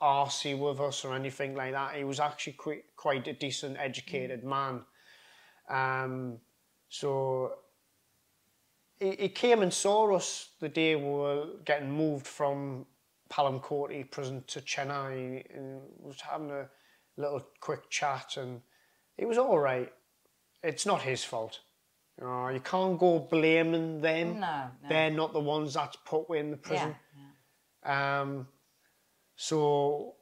arsey 0.01 0.59
with 0.59 0.81
us 0.81 1.05
or 1.05 1.15
anything 1.15 1.55
like 1.55 1.73
that. 1.73 1.97
He 1.97 2.05
was 2.05 2.21
actually 2.21 2.55
quite, 2.55 2.85
quite 2.97 3.27
a 3.27 3.33
decent, 3.33 3.77
educated 3.79 4.45
man. 4.45 4.83
Um, 5.69 6.39
so 6.89 7.55
he, 9.01 9.17
he 9.19 9.29
came 9.29 9.63
and 9.63 9.73
saw 9.73 10.15
us 10.15 10.51
the 10.61 10.69
day 10.69 10.97
we 10.97 11.11
were 11.11 11.47
getting 11.65 11.91
moved 11.91 12.27
from 12.27 12.87
Palamcourty 13.31 14.11
prison 14.11 14.43
to 14.47 14.61
Chennai 14.61 15.45
and 15.55 15.81
was 15.99 16.21
having 16.21 16.51
a 16.51 16.69
little 17.17 17.45
quick 17.61 17.91
chat 17.91 18.37
and 18.37 18.61
it 19.17 19.27
was 19.27 19.39
all 19.39 19.59
right. 19.59 19.93
It's 20.63 20.87
not 20.87 21.03
his 21.03 21.25
fault. 21.25 21.61
You, 22.21 22.51
you 22.55 22.61
can't 22.61 22.99
go 22.99 23.21
blaming 23.21 24.01
them. 24.01 24.41
No, 24.41 24.71
no. 24.83 24.89
They're 24.89 25.11
not 25.11 25.33
the 25.33 25.41
ones 25.41 25.75
that's 25.75 25.97
put 26.05 26.31
in 26.31 26.51
the 26.51 26.57
prison. 26.57 26.95
Yeah. 27.85 28.21
Um, 28.21 28.49
so 29.37 30.15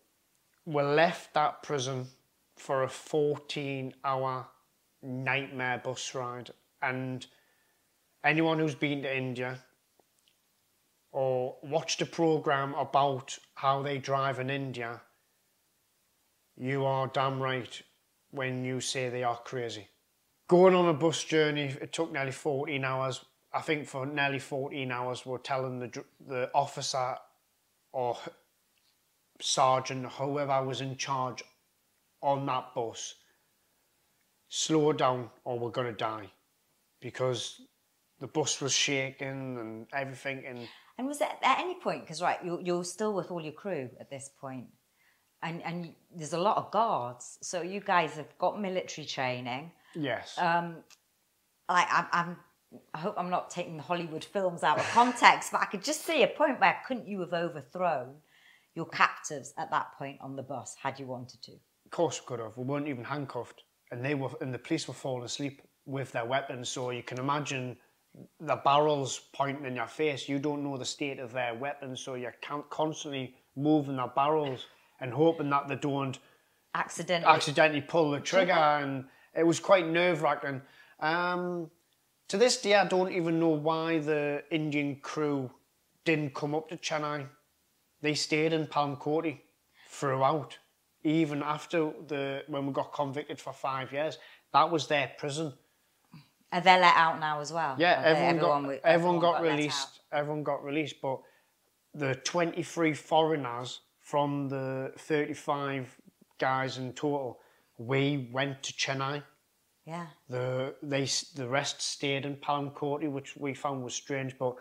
we 0.64 0.82
left 0.82 1.32
that 1.34 1.62
prison 1.62 2.06
for 2.56 2.82
a 2.82 2.88
14 2.88 3.94
hour 4.04 4.46
nightmare 5.02 5.80
bus 5.82 6.14
ride. 6.14 6.50
And 6.82 7.26
anyone 8.26 8.58
who's 8.58 8.74
been 8.74 9.02
to 9.02 9.16
India 9.16 9.58
or 11.12 11.56
watched 11.62 12.02
a 12.02 12.06
program 12.06 12.74
about 12.74 13.38
how 13.54 13.82
they 13.82 13.98
drive 13.98 14.40
in 14.40 14.50
India, 14.50 15.00
you 16.56 16.84
are 16.84 17.06
damn 17.06 17.40
right 17.40 17.80
when 18.32 18.64
you 18.64 18.80
say 18.80 19.08
they 19.08 19.22
are 19.22 19.38
crazy. 19.38 19.88
Going 20.48 20.74
on 20.74 20.88
a 20.88 20.92
bus 20.92 21.22
journey, 21.22 21.74
it 21.80 21.92
took 21.92 22.12
nearly 22.12 22.32
14 22.32 22.84
hours. 22.84 23.24
I 23.52 23.60
think 23.60 23.86
for 23.86 24.04
nearly 24.04 24.40
14 24.40 24.90
hours, 24.90 25.24
we're 25.24 25.38
telling 25.38 25.78
the, 25.78 26.04
the 26.26 26.50
officer 26.52 27.16
or 27.92 28.18
sergeant, 29.40 30.06
whoever 30.06 30.64
was 30.64 30.80
in 30.80 30.96
charge 30.96 31.42
on 32.20 32.44
that 32.46 32.74
bus, 32.74 33.14
slow 34.48 34.92
down 34.92 35.30
or 35.44 35.58
we're 35.58 35.70
going 35.70 35.86
to 35.86 35.92
die. 35.92 36.30
Because 37.00 37.60
the 38.20 38.26
bus 38.26 38.60
was 38.60 38.72
shaking 38.72 39.58
and 39.58 39.86
everything. 39.92 40.44
And 40.46 40.68
And 40.98 41.06
was 41.06 41.18
that 41.18 41.38
at 41.42 41.58
any 41.60 41.74
point? 41.74 42.02
Because 42.02 42.22
right, 42.22 42.38
you're, 42.44 42.60
you're 42.60 42.84
still 42.84 43.14
with 43.14 43.30
all 43.30 43.40
your 43.42 43.52
crew 43.52 43.90
at 44.00 44.10
this 44.10 44.30
point, 44.40 44.66
and 45.42 45.62
and 45.62 45.94
there's 46.14 46.32
a 46.32 46.38
lot 46.40 46.56
of 46.56 46.70
guards. 46.70 47.38
So 47.42 47.62
you 47.62 47.80
guys 47.80 48.14
have 48.14 48.36
got 48.38 48.60
military 48.60 49.06
training. 49.06 49.72
yes. 49.94 50.36
Um, 50.38 50.76
like 51.68 51.88
I'm, 51.90 52.06
I'm, 52.12 52.36
I 52.94 52.98
hope 52.98 53.14
I'm 53.18 53.30
not 53.30 53.50
taking 53.50 53.78
Hollywood 53.78 54.24
films 54.24 54.62
out 54.62 54.78
of 54.78 54.86
context, 54.90 55.50
but 55.52 55.60
I 55.60 55.66
could 55.66 55.82
just 55.82 56.04
see 56.06 56.22
a 56.22 56.28
point 56.28 56.60
where 56.60 56.76
couldn't 56.86 57.08
you 57.08 57.20
have 57.20 57.32
overthrown 57.32 58.14
your 58.74 58.86
captives 58.86 59.52
at 59.58 59.70
that 59.70 59.88
point 59.98 60.18
on 60.20 60.36
the 60.36 60.42
bus 60.42 60.76
had 60.80 60.98
you 61.00 61.06
wanted 61.06 61.42
to? 61.42 61.52
Of 61.52 61.90
course 61.90 62.20
we 62.20 62.26
could 62.26 62.40
have. 62.40 62.56
We 62.56 62.64
weren't 62.64 62.88
even 62.88 63.04
handcuffed, 63.04 63.62
and 63.90 64.04
they 64.04 64.14
were, 64.14 64.30
and 64.40 64.52
the 64.54 64.58
police 64.58 64.86
were 64.88 64.94
falling 64.94 65.24
asleep 65.24 65.60
with 65.86 66.12
their 66.12 66.24
weapons. 66.24 66.68
So 66.68 66.90
you 66.90 67.02
can 67.02 67.18
imagine 67.18 67.76
the 68.40 68.56
barrels 68.56 69.20
pointing 69.32 69.66
in 69.66 69.76
your 69.76 69.86
face. 69.86 70.28
You 70.28 70.38
don't 70.38 70.62
know 70.62 70.76
the 70.76 70.84
state 70.84 71.18
of 71.18 71.32
their 71.32 71.54
weapons, 71.54 72.00
so 72.00 72.14
you're 72.14 72.34
con- 72.42 72.64
constantly 72.70 73.34
moving 73.56 73.96
the 73.96 74.06
barrels 74.06 74.66
and 75.00 75.12
hoping 75.12 75.50
that 75.50 75.68
they 75.68 75.76
don't 75.76 76.18
Accidentally. 76.74 77.32
accidentally 77.34 77.80
pull 77.80 78.10
the 78.10 78.20
trigger, 78.20 78.52
and 78.52 79.04
it 79.34 79.46
was 79.46 79.60
quite 79.60 79.86
nerve 79.86 80.22
wracking. 80.22 80.60
Um, 81.00 81.70
to 82.28 82.36
this 82.38 82.60
day, 82.60 82.74
I 82.74 82.86
don't 82.86 83.12
even 83.12 83.38
know 83.38 83.48
why 83.48 83.98
the 83.98 84.42
Indian 84.50 84.96
crew 84.96 85.50
didn't 86.04 86.34
come 86.34 86.54
up 86.54 86.68
to 86.68 86.76
Chennai. 86.76 87.26
They 88.02 88.14
stayed 88.14 88.52
in 88.52 88.66
Palm 88.66 88.96
Palmcourty 88.96 89.40
throughout, 89.88 90.58
even 91.02 91.42
after 91.42 91.92
the 92.08 92.42
when 92.48 92.66
we 92.66 92.72
got 92.72 92.92
convicted 92.92 93.40
for 93.40 93.52
five 93.52 93.92
years. 93.92 94.18
That 94.52 94.70
was 94.70 94.86
their 94.86 95.12
prison. 95.18 95.52
Are 96.52 96.60
they 96.60 96.80
let 96.80 96.94
out 96.96 97.18
now 97.20 97.40
as 97.40 97.52
well? 97.52 97.76
Yeah, 97.78 98.00
they- 98.02 98.08
everyone, 98.08 98.38
got 98.38 98.62
wi- 98.62 98.80
everyone, 98.84 99.18
got, 99.20 99.42
let 99.42 99.50
released. 99.56 100.00
Everyone 100.12 100.42
got 100.44 100.64
released, 100.64 101.00
but 101.02 101.20
the 101.94 102.14
twenty 102.14 102.62
three 102.62 102.94
foreigners 102.94 103.80
from 104.00 104.48
the 104.48 104.92
thirty 104.98 105.34
five 105.34 105.94
guys 106.38 106.78
in 106.78 106.92
total, 106.92 107.40
we 107.78 108.28
went 108.32 108.62
to 108.62 108.72
Chennai. 108.72 109.22
Yeah. 109.86 110.06
The 110.28 110.74
they 110.82 111.04
the 111.34 111.48
rest 111.48 111.80
stayed 111.82 112.24
in 112.24 112.36
Palmcourty, 112.36 113.10
which 113.10 113.36
we 113.36 113.54
found 113.54 113.82
was 113.82 113.94
strange, 113.94 114.36
but 114.38 114.56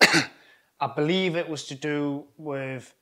I 0.80 0.86
believe 0.94 1.36
it 1.36 1.48
was 1.48 1.66
to 1.66 1.74
do 1.74 2.24
with 2.36 2.94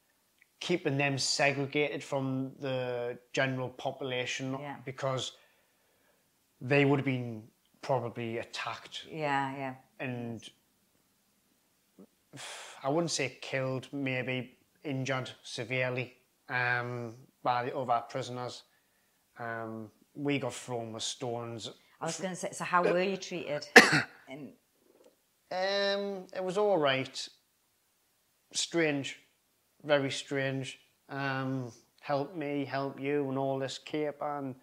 keeping 0.60 0.96
them 0.96 1.18
segregated 1.18 2.02
from 2.04 2.52
the 2.60 3.18
general 3.32 3.68
population 3.68 4.56
Yeah. 4.60 4.76
because 4.84 5.32
they 6.60 6.84
would 6.84 7.00
have 7.00 7.04
been 7.06 7.42
probably 7.82 8.38
attacked 8.38 9.04
Yeah, 9.10 9.54
yeah. 9.56 9.74
and 10.00 10.42
I 12.82 12.88
wouldn't 12.88 13.10
say 13.10 13.38
killed, 13.40 13.88
maybe 13.92 14.56
injured 14.84 15.30
severely 15.42 16.14
um, 16.48 17.14
by 17.42 17.64
the 17.64 17.76
other 17.76 18.02
prisoners. 18.08 18.62
Um, 19.38 19.90
we 20.14 20.38
got 20.38 20.54
thrown 20.54 20.92
with 20.92 21.02
stones. 21.02 21.70
I 22.00 22.06
was 22.06 22.18
going 22.20 22.30
to 22.34 22.36
say, 22.36 22.50
so 22.52 22.64
how 22.64 22.82
were 22.82 23.02
you 23.02 23.16
treated? 23.16 23.66
in, 24.28 24.52
Um, 25.50 26.26
it 26.34 26.42
was 26.42 26.56
all 26.56 26.78
right. 26.78 27.28
Strange, 28.54 29.18
very 29.84 30.10
strange. 30.10 30.78
Um, 31.08 31.70
help 32.00 32.34
me, 32.34 32.64
help 32.64 32.98
you, 33.00 33.28
and 33.28 33.38
all 33.38 33.58
this 33.58 33.78
caper. 33.78 34.38
And 34.38 34.54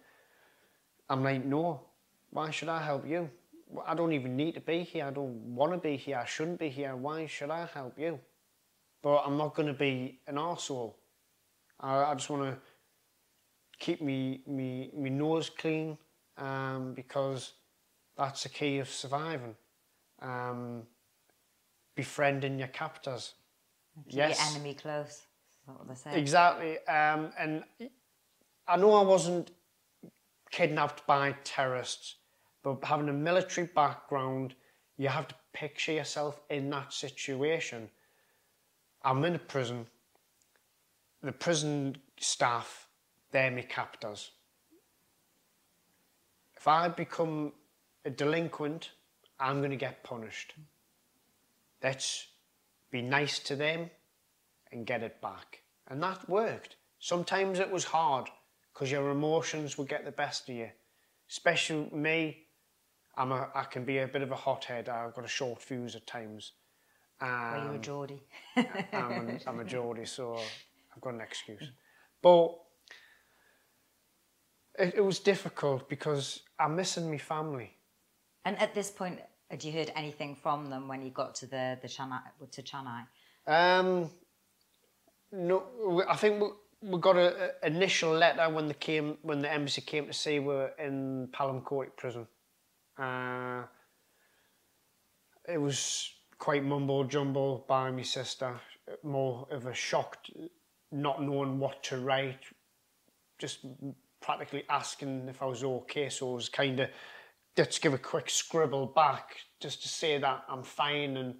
I'm 1.08 1.22
like, 1.22 1.44
no, 1.44 1.80
why 2.30 2.50
should 2.50 2.68
I 2.68 2.82
help 2.82 3.06
you? 3.06 3.30
I 3.86 3.94
don't 3.94 4.12
even 4.12 4.36
need 4.36 4.54
to 4.54 4.60
be 4.60 4.82
here. 4.82 5.04
I 5.04 5.10
don't 5.10 5.54
want 5.54 5.72
to 5.72 5.78
be 5.78 5.96
here. 5.96 6.18
I 6.18 6.24
shouldn't 6.24 6.58
be 6.58 6.68
here. 6.68 6.96
Why 6.96 7.26
should 7.26 7.50
I 7.50 7.66
help 7.72 7.98
you? 7.98 8.18
But 9.02 9.22
I'm 9.24 9.36
not 9.36 9.54
going 9.54 9.68
to 9.68 9.74
be 9.74 10.18
an 10.26 10.36
arsehole. 10.36 10.94
I, 11.78 12.04
I 12.04 12.14
just 12.14 12.30
want 12.30 12.42
to 12.42 12.58
keep 13.78 14.02
me, 14.02 14.42
me, 14.46 14.90
me 14.94 15.10
nose 15.10 15.50
clean 15.50 15.96
um, 16.36 16.94
because 16.94 17.52
that's 18.16 18.42
the 18.42 18.48
key 18.48 18.78
of 18.78 18.88
surviving. 18.88 19.54
Um, 20.20 20.82
befriending 21.94 22.58
your 22.58 22.68
captors. 22.68 23.34
keep 24.08 24.16
yes. 24.16 24.38
your 24.38 24.54
enemy 24.54 24.74
close. 24.74 25.22
What. 25.66 26.14
Exactly. 26.14 26.78
Um, 26.86 27.32
and 27.38 27.64
I 28.66 28.76
know 28.76 28.94
I 28.94 29.02
wasn't 29.02 29.50
kidnapped 30.50 31.06
by 31.06 31.34
terrorists, 31.44 32.16
but 32.62 32.84
having 32.84 33.08
a 33.08 33.12
military 33.12 33.66
background, 33.74 34.54
you 34.96 35.08
have 35.08 35.28
to 35.28 35.34
picture 35.52 35.92
yourself 35.92 36.40
in 36.50 36.70
that 36.70 36.92
situation. 36.92 37.88
I'm 39.02 39.24
in 39.24 39.34
a 39.34 39.38
prison. 39.38 39.86
The 41.22 41.32
prison 41.32 41.96
staff, 42.18 42.86
they're 43.30 43.50
my 43.50 43.62
captors. 43.62 44.30
If 46.56 46.68
I 46.68 46.88
become 46.88 47.52
a 48.04 48.10
delinquent, 48.10 48.90
I'm 49.38 49.58
going 49.58 49.70
to 49.70 49.76
get 49.76 50.02
punished. 50.02 50.54
Let's 51.82 52.26
be 52.90 53.00
nice 53.00 53.38
to 53.40 53.56
them 53.56 53.90
and 54.70 54.86
get 54.86 55.02
it 55.02 55.20
back. 55.22 55.62
And 55.88 56.02
that 56.02 56.28
worked. 56.28 56.76
Sometimes 56.98 57.58
it 57.58 57.70
was 57.70 57.84
hard 57.84 58.28
because 58.72 58.90
your 58.90 59.10
emotions 59.10 59.78
would 59.78 59.88
get 59.88 60.04
the 60.04 60.12
best 60.12 60.48
of 60.48 60.54
you. 60.54 60.68
Especially 61.28 61.88
me, 61.92 62.44
I'm 63.20 63.32
a, 63.32 63.48
I 63.54 63.64
can 63.64 63.84
be 63.84 63.98
a 63.98 64.08
bit 64.08 64.22
of 64.22 64.30
a 64.32 64.34
hothead. 64.36 64.88
I've 64.88 65.14
got 65.14 65.26
a 65.26 65.28
short 65.28 65.60
fuse 65.60 65.94
at 65.94 66.06
times. 66.06 66.52
Were 67.20 67.28
you 67.28 67.70
a 67.72 67.74
Um, 67.74 67.82
Geordie? 67.82 68.22
I'm, 68.56 69.12
an, 69.12 69.40
I'm 69.46 69.60
a 69.60 69.64
Geordie, 69.64 70.06
so 70.06 70.38
I've 70.94 71.02
got 71.02 71.12
an 71.12 71.20
excuse. 71.20 71.70
But 72.22 72.58
it, 74.78 74.94
it 74.96 75.04
was 75.04 75.18
difficult 75.18 75.86
because 75.90 76.40
I'm 76.58 76.74
missing 76.76 77.10
my 77.10 77.18
family. 77.18 77.76
and 78.46 78.58
at 78.58 78.72
this 78.74 78.90
point, 78.90 79.20
had 79.50 79.62
you 79.64 79.72
heard 79.72 79.92
anything 79.94 80.34
from 80.34 80.70
them 80.70 80.88
when 80.88 81.02
you 81.02 81.10
got 81.10 81.34
to 81.40 81.46
the 81.46 81.78
the 81.82 81.88
Chennai, 81.88 82.20
to 82.52 82.62
Chennai? 82.62 83.02
Um, 83.46 84.08
no, 85.32 86.02
I 86.08 86.16
think 86.16 86.40
we, 86.40 86.48
we 86.90 86.98
got 86.98 87.16
an 87.18 87.50
initial 87.62 88.12
letter 88.12 88.48
when 88.48 88.66
they 88.68 88.74
came 88.88 89.18
when 89.22 89.42
the 89.42 89.52
embassy 89.52 89.82
came 89.82 90.06
to 90.06 90.12
say 90.14 90.38
we're 90.38 90.70
in 90.78 91.28
Palamcourt 91.32 91.96
prison. 91.98 92.26
Uh, 93.00 93.62
it 95.48 95.58
was 95.58 96.12
quite 96.38 96.64
mumble 96.64 97.04
jumble 97.04 97.64
by 97.68 97.90
my 97.90 98.02
sister, 98.02 98.60
more 99.02 99.46
of 99.50 99.66
a 99.66 99.74
shocked, 99.74 100.30
not 100.92 101.22
knowing 101.22 101.58
what 101.58 101.82
to 101.84 101.98
write, 101.98 102.44
just 103.38 103.64
practically 104.20 104.64
asking 104.68 105.28
if 105.28 105.42
I 105.42 105.46
was 105.46 105.64
okay. 105.64 106.08
So 106.08 106.32
it 106.32 106.34
was 106.34 106.48
kind 106.48 106.80
of 106.80 106.90
let's 107.56 107.78
give 107.78 107.94
a 107.94 107.98
quick 107.98 108.30
scribble 108.30 108.86
back 108.86 109.36
just 109.60 109.82
to 109.82 109.88
say 109.88 110.18
that 110.18 110.44
I'm 110.48 110.62
fine 110.62 111.16
and 111.16 111.34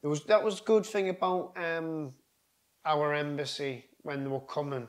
there 0.00 0.10
was 0.10 0.24
that 0.24 0.42
was 0.42 0.60
good 0.60 0.86
thing 0.86 1.08
about 1.08 1.56
um, 1.56 2.12
our 2.84 3.14
embassy 3.14 3.86
when 4.02 4.24
they 4.24 4.30
were 4.30 4.40
coming. 4.40 4.88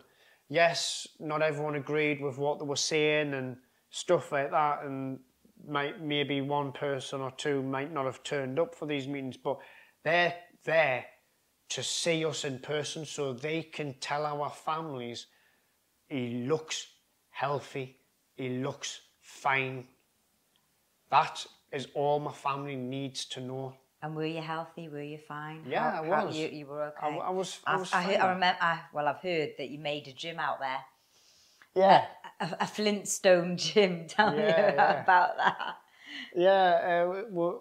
Yes, 0.49 1.07
not 1.19 1.41
everyone 1.41 1.75
agreed 1.75 2.21
with 2.21 2.37
what 2.37 2.59
they 2.59 2.65
were 2.65 2.75
saying 2.75 3.33
and 3.33 3.57
stuff 3.89 4.31
like 4.31 4.51
that, 4.51 4.83
and 4.83 5.19
might 5.67 6.01
maybe 6.01 6.41
one 6.41 6.71
person 6.71 7.21
or 7.21 7.31
two 7.31 7.61
might 7.63 7.91
not 7.91 8.05
have 8.05 8.23
turned 8.23 8.59
up 8.59 8.75
for 8.75 8.85
these 8.85 9.07
meetings, 9.07 9.37
but 9.37 9.59
they're 10.03 10.33
there 10.63 11.05
to 11.69 11.83
see 11.83 12.25
us 12.25 12.43
in 12.43 12.59
person 12.59 13.05
so 13.05 13.33
they 13.33 13.61
can 13.63 13.93
tell 13.99 14.25
our 14.25 14.49
families 14.49 15.27
he 16.09 16.45
looks 16.45 16.87
healthy, 17.29 17.97
he 18.35 18.49
looks 18.49 19.01
fine. 19.21 19.87
That 21.09 21.45
is 21.71 21.87
all 21.93 22.19
my 22.19 22.33
family 22.33 22.75
needs 22.75 23.25
to 23.25 23.39
know. 23.41 23.73
And 24.01 24.15
were 24.15 24.25
you 24.25 24.41
healthy? 24.41 24.89
Were 24.89 25.01
you 25.03 25.19
fine? 25.19 25.63
Yeah, 25.69 25.91
How- 25.91 26.03
I 26.03 26.23
was. 26.25 26.35
you, 26.35 26.47
you 26.47 26.65
were 26.65 26.83
okay. 26.85 26.97
I, 27.07 27.17
I 27.17 27.29
was, 27.29 27.59
I 27.65 27.75
was 27.77 27.93
I, 27.93 28.01
heard, 28.01 28.15
I 28.15 28.19
fine. 28.19 28.29
remember. 28.33 28.57
I, 28.61 28.79
well, 28.93 29.07
I've 29.07 29.19
heard 29.21 29.51
that 29.57 29.69
you 29.69 29.79
made 29.79 30.07
a 30.07 30.13
gym 30.13 30.39
out 30.39 30.59
there, 30.59 30.79
Yeah, 31.75 32.05
a, 32.41 32.57
a 32.61 32.67
Flintstone 32.67 33.57
gym. 33.57 34.05
Tell 34.07 34.31
me 34.31 34.43
Yeah, 34.43 34.73
yeah. 34.73 35.01
about 35.03 35.37
that. 35.37 35.77
yeah. 36.35 37.05
Uh, 37.07 37.23
we, 37.29 37.51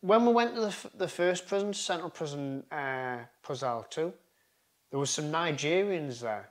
when 0.00 0.26
we 0.26 0.32
went 0.32 0.54
to 0.54 0.60
the, 0.62 0.66
f- 0.68 0.86
the 0.94 1.08
first 1.08 1.46
prison, 1.46 1.72
Central 1.72 2.10
Prison, 2.10 2.64
uh, 2.72 3.18
Puzhal 3.46 3.88
2, 3.90 4.12
there 4.90 5.00
was 5.00 5.10
some 5.10 5.26
Nigerians 5.32 6.20
there, 6.20 6.50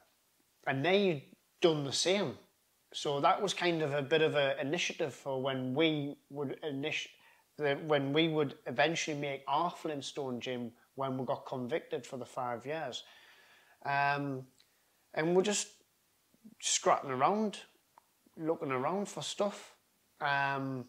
and 0.67 0.83
they 0.83 1.25
done 1.61 1.83
the 1.83 1.93
same. 1.93 2.37
So 2.93 3.19
that 3.21 3.41
was 3.41 3.53
kind 3.53 3.81
of 3.81 3.93
a 3.93 4.01
bit 4.01 4.21
of 4.21 4.35
an 4.35 4.59
initiative 4.59 5.13
for 5.13 5.41
when 5.41 5.73
we 5.73 6.15
would 6.29 6.57
the, 7.57 7.75
when 7.87 8.13
we 8.13 8.27
would 8.27 8.55
eventually 8.67 9.17
make 9.17 9.43
our 9.47 9.69
Flintstone 9.69 10.39
gym 10.39 10.71
when 10.95 11.17
we 11.17 11.25
got 11.25 11.45
convicted 11.45 12.05
for 12.05 12.17
the 12.17 12.25
five 12.25 12.65
years. 12.65 13.03
Um, 13.85 14.43
and 15.13 15.35
we're 15.35 15.43
just 15.43 15.67
scratching 16.59 17.11
around, 17.11 17.59
looking 18.37 18.71
around 18.71 19.07
for 19.07 19.21
stuff, 19.21 19.75
um, 20.19 20.85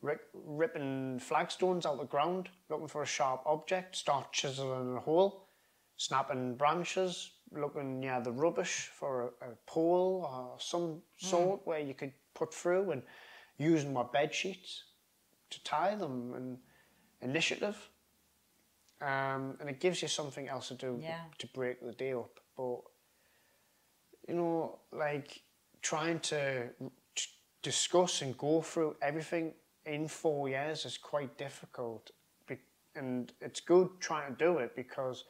rip, 0.00 0.28
ripping 0.32 1.18
flagstones 1.18 1.86
out 1.86 1.94
of 1.94 1.98
the 2.00 2.04
ground, 2.06 2.48
looking 2.70 2.88
for 2.88 3.02
a 3.02 3.06
sharp 3.06 3.42
object, 3.46 3.96
start 3.96 4.32
chiseling 4.32 4.96
a 4.96 5.00
hole, 5.00 5.48
snapping 5.96 6.56
branches, 6.56 7.32
looking 7.52 8.00
near 8.00 8.20
the 8.20 8.32
rubbish 8.32 8.90
for 8.94 9.32
a, 9.42 9.50
a 9.50 9.54
pole 9.66 10.26
or 10.28 10.56
some 10.58 11.02
sort 11.18 11.60
where 11.66 11.80
you 11.80 11.94
could 11.94 12.12
put 12.34 12.52
through, 12.52 12.90
and 12.92 13.02
using 13.58 13.92
my 13.92 14.02
bed 14.02 14.34
sheets 14.34 14.84
to 15.50 15.62
tie 15.64 15.94
them 15.94 16.32
and 16.34 16.58
initiative. 17.20 17.76
Um, 19.00 19.56
and 19.60 19.68
it 19.68 19.80
gives 19.80 20.00
you 20.00 20.08
something 20.08 20.48
else 20.48 20.68
to 20.68 20.74
do 20.74 20.98
Yeah. 21.02 21.24
to 21.38 21.46
break 21.48 21.80
the 21.80 21.92
day 21.92 22.12
up. 22.12 22.38
But 22.56 22.80
you 24.28 24.34
know, 24.34 24.78
like 24.92 25.42
trying 25.82 26.20
to 26.20 26.68
t- 27.14 27.30
discuss 27.62 28.22
and 28.22 28.36
go 28.38 28.62
through 28.62 28.96
everything 29.02 29.54
in 29.86 30.06
four 30.08 30.48
years 30.48 30.84
is 30.84 30.96
quite 30.96 31.36
difficult. 31.38 32.10
Be- 32.46 32.58
And 32.94 33.32
it's 33.40 33.60
good 33.60 33.88
trying 34.00 34.34
to 34.36 34.44
do 34.44 34.58
it 34.58 34.76
because 34.76 35.24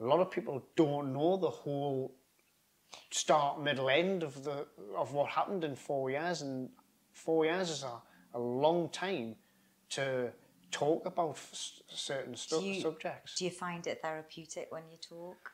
a 0.00 0.04
lot 0.04 0.20
of 0.20 0.30
people 0.30 0.62
don't 0.76 1.12
know 1.12 1.36
the 1.36 1.50
whole 1.50 2.14
start, 3.10 3.60
middle, 3.60 3.88
end 3.90 4.22
of 4.22 4.44
the 4.44 4.66
of 4.96 5.12
what 5.12 5.28
happened 5.30 5.64
in 5.64 5.74
four 5.76 6.10
years, 6.10 6.42
and 6.42 6.70
four 7.12 7.44
years 7.44 7.70
is 7.70 7.82
a, 7.82 8.00
a 8.34 8.38
long 8.38 8.88
time 8.90 9.34
to 9.90 10.30
talk 10.70 11.04
about 11.06 11.30
s- 11.30 11.82
certain 11.88 12.36
stu- 12.36 12.60
Do 12.60 12.66
you- 12.66 12.80
subjects. 12.80 13.34
Do 13.34 13.44
you 13.44 13.50
find 13.50 13.86
it 13.86 14.00
therapeutic 14.02 14.68
when 14.70 14.84
you 14.90 14.96
talk? 14.98 15.50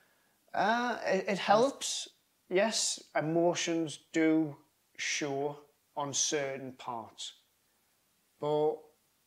Uh, 0.52 0.98
it, 1.06 1.24
it 1.28 1.38
helps. 1.38 2.08
Yes, 2.54 3.02
emotions 3.16 3.98
do 4.12 4.54
show 4.96 5.58
on 5.96 6.14
certain 6.14 6.70
parts. 6.78 7.32
But 8.40 8.74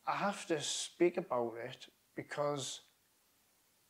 I 0.06 0.16
have 0.16 0.46
to 0.46 0.58
speak 0.62 1.18
about 1.18 1.56
it 1.62 1.88
because 2.16 2.80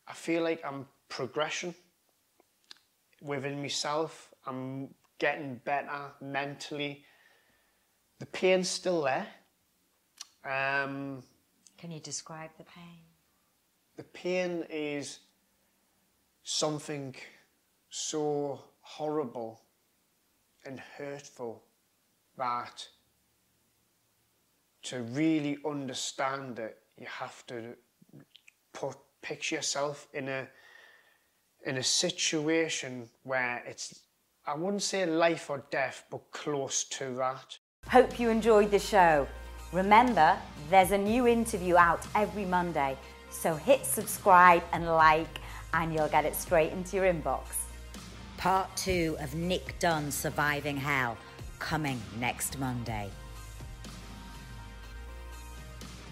I 0.09 0.13
feel 0.15 0.43
like 0.43 0.61
I'm 0.65 0.89
progression 1.09 1.73
within 3.23 3.63
myself. 3.63 4.35
I'm 4.45 4.93
getting 5.21 5.61
better 5.65 6.11
mentally. 6.21 7.05
The 8.19 8.27
pain's 8.27 8.69
still 8.69 9.03
there. 9.03 9.29
Um, 10.45 11.23
Can 11.77 11.93
you 11.93 12.01
describe 12.01 12.51
the 12.59 12.65
pain? 12.65 13.05
the 13.97 14.03
pain 14.03 14.65
is 14.69 15.21
something 16.43 17.15
so 17.89 18.65
horrible 18.89 19.61
and 20.65 20.81
hurtful 20.81 21.63
that 22.39 22.89
to 24.83 25.03
really 25.03 25.59
understand 25.67 26.59
it, 26.59 26.79
you 26.97 27.07
have 27.07 27.47
to 27.47 27.75
put 28.73 28.97
picture 29.21 29.57
yourself 29.57 30.09
in 30.15 30.29
a 30.29 30.49
in 31.67 31.77
a 31.77 31.83
situation 31.83 33.09
where 33.25 33.63
it's 33.67 34.01
I 34.47 34.55
wouldn't 34.55 34.83
say 34.83 35.05
life 35.05 35.51
or 35.51 35.65
death, 35.71 36.05
but 36.11 36.23
close 36.31 36.85
to 36.85 37.15
that. 37.17 37.59
Hope 37.89 38.19
you 38.19 38.31
enjoyed 38.31 38.71
the 38.71 38.79
show. 38.79 39.27
Remember, 39.73 40.39
there's 40.71 40.93
a 40.93 40.99
new 40.99 41.27
interview 41.27 41.77
out 41.77 42.07
every 42.15 42.47
Monday, 42.47 42.97
so 43.29 43.55
hit 43.55 43.85
subscribe 43.85 44.63
and 44.73 44.87
like, 44.87 45.41
and 45.75 45.93
you'll 45.93 46.09
get 46.09 46.25
it 46.25 46.35
straight 46.35 46.73
into 46.73 46.97
your 46.97 47.05
inbox. 47.05 47.68
Part 48.39 48.77
two 48.77 49.17
of 49.19 49.35
Nick 49.35 49.77
Dunn 49.81 50.13
surviving 50.13 50.77
hell 50.77 51.19
coming 51.59 52.01
next 52.21 52.57
Monday. 52.61 53.11